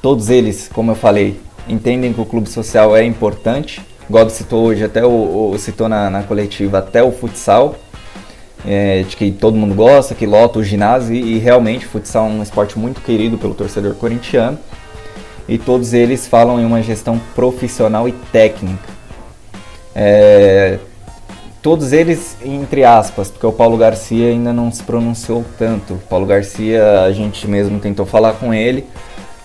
Todos 0.00 0.30
eles, 0.30 0.70
como 0.72 0.92
eu 0.92 0.94
falei, 0.94 1.40
entendem 1.68 2.12
que 2.12 2.20
o 2.20 2.24
clube 2.24 2.48
social 2.48 2.96
é 2.96 3.04
importante. 3.04 3.80
God 4.10 4.30
citou 4.30 4.64
hoje, 4.64 4.84
até 4.84 5.04
o, 5.04 5.50
o 5.52 5.58
citou 5.58 5.88
na, 5.88 6.08
na 6.08 6.22
coletiva, 6.22 6.78
até 6.78 7.02
o 7.02 7.12
futsal 7.12 7.76
é, 8.66 9.02
de 9.02 9.16
que 9.16 9.30
todo 9.30 9.56
mundo 9.56 9.74
gosta, 9.74 10.14
que 10.14 10.26
lota 10.26 10.58
o 10.58 10.64
ginásio 10.64 11.14
e, 11.14 11.36
e 11.36 11.38
realmente 11.38 11.86
futsal 11.86 12.26
é 12.26 12.30
um 12.30 12.42
esporte 12.42 12.78
muito 12.78 13.00
querido 13.00 13.38
pelo 13.38 13.54
torcedor 13.54 13.94
corintiano. 13.94 14.58
E 15.48 15.56
todos 15.56 15.94
eles 15.94 16.26
falam 16.26 16.60
em 16.60 16.64
uma 16.64 16.82
gestão 16.82 17.18
profissional 17.34 18.06
e 18.06 18.12
técnica. 18.12 18.88
É, 19.94 20.78
todos 21.62 21.92
eles 21.92 22.36
entre 22.44 22.84
aspas, 22.84 23.30
porque 23.30 23.46
o 23.46 23.52
Paulo 23.52 23.76
Garcia 23.76 24.28
ainda 24.28 24.52
não 24.52 24.70
se 24.70 24.82
pronunciou 24.82 25.44
tanto. 25.58 25.94
O 25.94 25.98
Paulo 25.98 26.26
Garcia, 26.26 27.02
a 27.02 27.12
gente 27.12 27.48
mesmo 27.48 27.78
tentou 27.78 28.04
falar 28.04 28.34
com 28.34 28.52
ele 28.52 28.86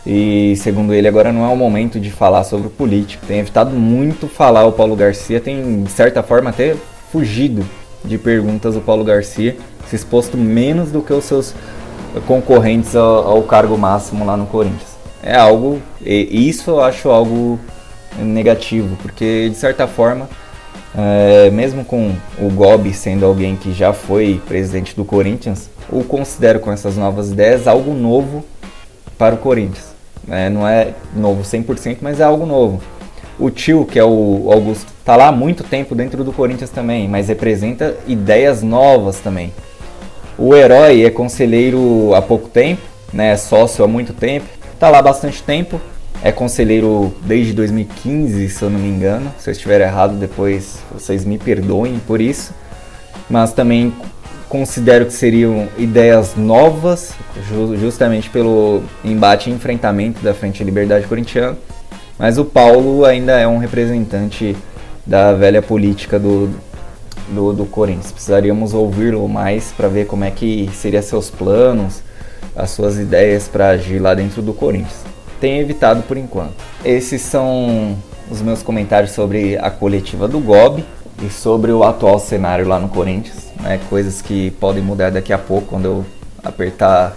e 0.05 0.55
segundo 0.57 0.93
ele 0.93 1.07
agora 1.07 1.31
não 1.31 1.45
é 1.45 1.47
o 1.47 1.55
momento 1.55 1.99
de 1.99 2.11
falar 2.11 2.43
sobre 2.43 2.69
política. 2.69 3.25
Tem 3.25 3.39
evitado 3.39 3.71
muito 3.71 4.27
falar 4.27 4.65
o 4.65 4.71
Paulo 4.71 4.95
Garcia, 4.95 5.39
tem 5.39 5.83
de 5.83 5.91
certa 5.91 6.21
forma 6.21 6.49
até 6.49 6.75
fugido 7.11 7.65
de 8.03 8.17
perguntas 8.17 8.75
do 8.75 8.81
Paulo 8.81 9.03
Garcia, 9.03 9.55
se 9.87 9.95
exposto 9.95 10.37
menos 10.37 10.91
do 10.91 11.01
que 11.01 11.13
os 11.13 11.23
seus 11.23 11.53
concorrentes 12.27 12.95
ao, 12.95 13.27
ao 13.27 13.43
cargo 13.43 13.77
máximo 13.77 14.25
lá 14.25 14.35
no 14.35 14.45
Corinthians. 14.45 14.93
É 15.21 15.35
algo, 15.35 15.81
e 16.01 16.49
isso 16.49 16.71
eu 16.71 16.81
acho 16.81 17.09
algo 17.09 17.57
negativo, 18.17 18.97
porque 19.01 19.49
de 19.49 19.55
certa 19.55 19.87
forma, 19.87 20.27
é, 20.95 21.49
mesmo 21.49 21.85
com 21.85 22.13
o 22.39 22.49
Gobi 22.49 22.93
sendo 22.93 23.25
alguém 23.25 23.55
que 23.55 23.71
já 23.71 23.93
foi 23.93 24.41
presidente 24.45 24.93
do 24.95 25.05
Corinthians, 25.05 25.69
o 25.89 26.03
considero 26.03 26.59
com 26.59 26.71
essas 26.71 26.97
novas 26.97 27.31
ideias 27.31 27.67
algo 27.67 27.93
novo 27.93 28.43
para 29.17 29.35
o 29.35 29.37
Corinthians. 29.37 29.92
É, 30.29 30.49
não 30.49 30.67
é 30.67 30.93
novo 31.15 31.43
100%, 31.43 31.97
mas 32.01 32.19
é 32.19 32.23
algo 32.23 32.45
novo. 32.45 32.81
O 33.39 33.49
tio, 33.49 33.85
que 33.85 33.97
é 33.97 34.03
o 34.03 34.49
Augusto, 34.51 34.91
tá 35.03 35.15
lá 35.15 35.27
há 35.27 35.31
muito 35.31 35.63
tempo 35.63 35.95
dentro 35.95 36.23
do 36.23 36.31
Corinthians 36.31 36.69
também, 36.69 37.07
mas 37.07 37.27
representa 37.27 37.97
ideias 38.07 38.61
novas 38.61 39.19
também. 39.19 39.51
O 40.37 40.55
herói 40.55 41.03
é 41.03 41.09
conselheiro 41.09 42.13
há 42.15 42.21
pouco 42.21 42.47
tempo, 42.47 42.81
né? 43.11 43.31
É 43.31 43.37
sócio 43.37 43.83
há 43.83 43.87
muito 43.87 44.13
tempo, 44.13 44.45
tá 44.79 44.89
lá 44.89 44.99
há 44.99 45.01
bastante 45.01 45.41
tempo, 45.43 45.79
é 46.23 46.31
conselheiro 46.31 47.13
desde 47.21 47.53
2015, 47.53 48.49
se 48.49 48.61
eu 48.63 48.69
não 48.69 48.79
me 48.79 48.87
engano. 48.87 49.31
Se 49.37 49.49
eu 49.49 49.51
estiver 49.51 49.81
errado, 49.81 50.15
depois 50.15 50.79
vocês 50.91 51.25
me 51.25 51.37
perdoem 51.37 51.99
por 52.07 52.21
isso. 52.21 52.53
Mas 53.29 53.51
também 53.51 53.93
considero 54.53 55.07
que 55.07 55.13
seriam 55.13 55.67
ideias 55.79 56.35
novas, 56.35 57.13
justamente 57.79 58.29
pelo 58.29 58.83
embate 59.03 59.49
e 59.49 59.53
enfrentamento 59.53 60.21
da 60.21 60.31
Frente 60.31 60.63
Liberdade 60.63 61.07
Corintiana 61.07 61.57
mas 62.17 62.37
o 62.37 62.45
Paulo 62.45 63.05
ainda 63.05 63.39
é 63.39 63.47
um 63.47 63.57
representante 63.57 64.55
da 65.05 65.33
velha 65.33 65.61
política 65.61 66.19
do, 66.19 66.49
do, 67.29 67.53
do 67.53 67.65
Corinthians. 67.65 68.11
Precisaríamos 68.11 68.73
ouvi-lo 68.73 69.27
mais 69.27 69.71
para 69.71 69.87
ver 69.87 70.05
como 70.05 70.23
é 70.23 70.31
que 70.31 70.69
seriam 70.73 71.01
seus 71.01 71.29
planos, 71.29 72.01
as 72.55 72.69
suas 72.69 72.97
ideias 72.97 73.47
para 73.47 73.69
agir 73.69 73.99
lá 73.99 74.13
dentro 74.13 74.41
do 74.41 74.53
Corinthians. 74.53 75.03
Tem 75.41 75.59
evitado 75.59 76.03
por 76.03 76.15
enquanto. 76.15 76.53
Esses 76.85 77.21
são 77.21 77.97
os 78.29 78.41
meus 78.41 78.61
comentários 78.61 79.11
sobre 79.11 79.57
a 79.57 79.69
coletiva 79.69 80.27
do 80.27 80.39
Gobi 80.39 80.85
e 81.25 81.29
sobre 81.29 81.71
o 81.71 81.83
atual 81.83 82.19
cenário 82.19 82.67
lá 82.67 82.79
no 82.79 82.89
Corinthians. 82.89 83.51
Né? 83.61 83.79
Coisas 83.89 84.21
que 84.21 84.51
podem 84.51 84.83
mudar 84.83 85.11
daqui 85.11 85.31
a 85.31 85.37
pouco 85.37 85.67
quando 85.67 85.85
eu 85.85 86.05
apertar 86.43 87.15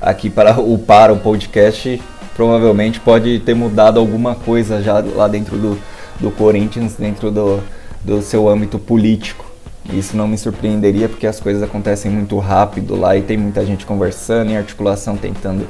aqui 0.00 0.30
para 0.30 0.58
upar 0.60 1.10
o 1.10 1.18
podcast 1.18 2.00
provavelmente 2.34 3.00
pode 3.00 3.40
ter 3.40 3.54
mudado 3.54 3.98
alguma 3.98 4.34
coisa 4.34 4.80
já 4.80 4.98
lá 5.00 5.28
dentro 5.28 5.58
do, 5.58 5.78
do 6.18 6.30
Corinthians 6.30 6.94
dentro 6.94 7.30
do, 7.30 7.60
do 8.02 8.22
seu 8.22 8.48
âmbito 8.48 8.78
político. 8.78 9.44
Isso 9.92 10.16
não 10.16 10.28
me 10.28 10.38
surpreenderia 10.38 11.08
porque 11.08 11.26
as 11.26 11.40
coisas 11.40 11.62
acontecem 11.62 12.10
muito 12.10 12.38
rápido 12.38 12.94
lá 12.96 13.16
e 13.16 13.22
tem 13.22 13.36
muita 13.36 13.64
gente 13.66 13.84
conversando 13.84 14.52
e 14.52 14.56
articulação 14.56 15.16
tentando 15.16 15.66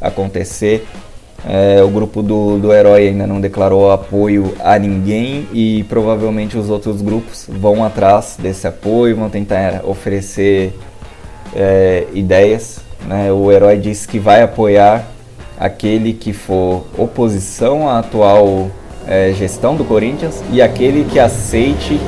acontecer. 0.00 0.86
É, 1.46 1.82
o 1.82 1.88
grupo 1.88 2.22
do, 2.22 2.58
do 2.58 2.72
herói 2.72 3.08
ainda 3.08 3.26
não 3.26 3.38
declarou 3.40 3.90
apoio 3.90 4.54
a 4.60 4.78
ninguém 4.78 5.46
e 5.52 5.84
provavelmente 5.88 6.56
os 6.56 6.70
outros 6.70 7.02
grupos 7.02 7.46
vão 7.48 7.84
atrás 7.84 8.36
desse 8.38 8.66
apoio, 8.66 9.16
vão 9.16 9.28
tentar 9.28 9.82
oferecer 9.84 10.72
é, 11.54 12.06
ideias. 12.14 12.80
Né? 13.06 13.30
O 13.30 13.52
herói 13.52 13.76
disse 13.76 14.08
que 14.08 14.18
vai 14.18 14.42
apoiar 14.42 15.04
aquele 15.60 16.14
que 16.14 16.32
for 16.32 16.86
oposição 16.96 17.88
à 17.88 17.98
atual 17.98 18.70
é, 19.06 19.32
gestão 19.32 19.76
do 19.76 19.84
Corinthians 19.84 20.42
e 20.50 20.62
aquele 20.62 21.04
que 21.04 21.18
aceite 21.18 22.00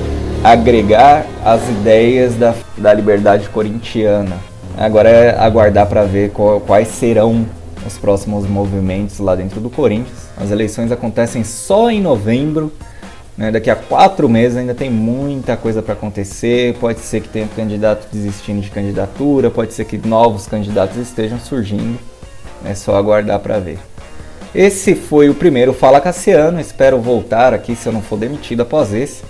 agregar 0.43 1.27
as 1.45 1.69
ideias 1.69 2.35
da, 2.37 2.55
da 2.79 2.93
liberdade 2.95 3.49
corintiana. 3.51 4.37
Agora 4.79 5.09
é 5.09 5.39
aguardar 5.39 5.87
para 5.87 6.05
ver 6.05 6.31
qual, 6.31 6.61
quais 6.61 6.89
serão 6.89 7.47
os 7.87 7.97
próximos 7.97 8.47
movimentos 8.47 9.19
lá 9.19 9.35
dentro 9.35 9.61
do 9.61 9.71
Corinthians. 9.71 10.29
As 10.37 10.51
eleições 10.51 10.91
acontecem 10.91 11.45
só 11.45 11.91
em 11.91 12.01
novembro. 12.01 12.73
Né? 13.37 13.51
Daqui 13.51 13.71
a 13.71 13.77
quatro 13.77 14.29
meses 14.29 14.57
ainda 14.57 14.75
tem 14.75 14.91
muita 14.91 15.57
coisa 15.57 15.83
para 15.83 15.93
acontecer. 15.93 16.75
Pode 16.79 17.01
ser 17.01 17.21
que 17.21 17.29
tenha 17.29 17.47
candidato 17.49 18.09
desistindo 18.13 18.61
de 18.61 18.71
candidatura, 18.71 19.51
pode 19.51 19.73
ser 19.73 19.85
que 19.85 19.99
novos 19.99 20.47
candidatos 20.47 20.97
estejam 20.97 21.39
surgindo. 21.39 21.99
É 22.65 22.75
só 22.75 22.97
aguardar 22.97 23.39
para 23.41 23.59
ver. 23.59 23.79
Esse 24.55 24.95
foi 24.95 25.29
o 25.29 25.35
primeiro 25.35 25.73
Fala 25.73 26.01
Cassiano. 26.01 26.59
Espero 26.59 26.99
voltar 26.99 27.53
aqui 27.53 27.77
se 27.77 27.87
eu 27.87 27.93
não 27.93 28.01
for 28.03 28.19
demitido 28.19 28.63
após 28.63 28.93
esse 28.93 29.23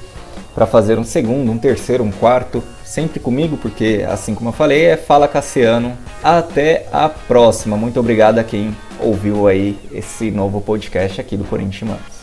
para 0.56 0.64
fazer 0.64 0.98
um 0.98 1.04
segundo, 1.04 1.52
um 1.52 1.58
terceiro, 1.58 2.02
um 2.02 2.10
quarto, 2.10 2.62
sempre 2.82 3.20
comigo, 3.20 3.58
porque 3.58 4.06
assim 4.08 4.34
como 4.34 4.48
eu 4.48 4.54
falei, 4.54 4.86
é 4.86 4.96
Fala 4.96 5.28
Cassiano. 5.28 5.98
Até 6.22 6.86
a 6.92 7.08
próxima. 7.08 7.76
Muito 7.76 8.00
obrigado 8.00 8.38
a 8.38 8.44
quem 8.44 8.74
ouviu 8.98 9.46
aí 9.46 9.78
esse 9.92 10.30
novo 10.30 10.60
podcast 10.60 11.20
aqui 11.20 11.36
do 11.36 11.44
Corinthians. 11.44 12.15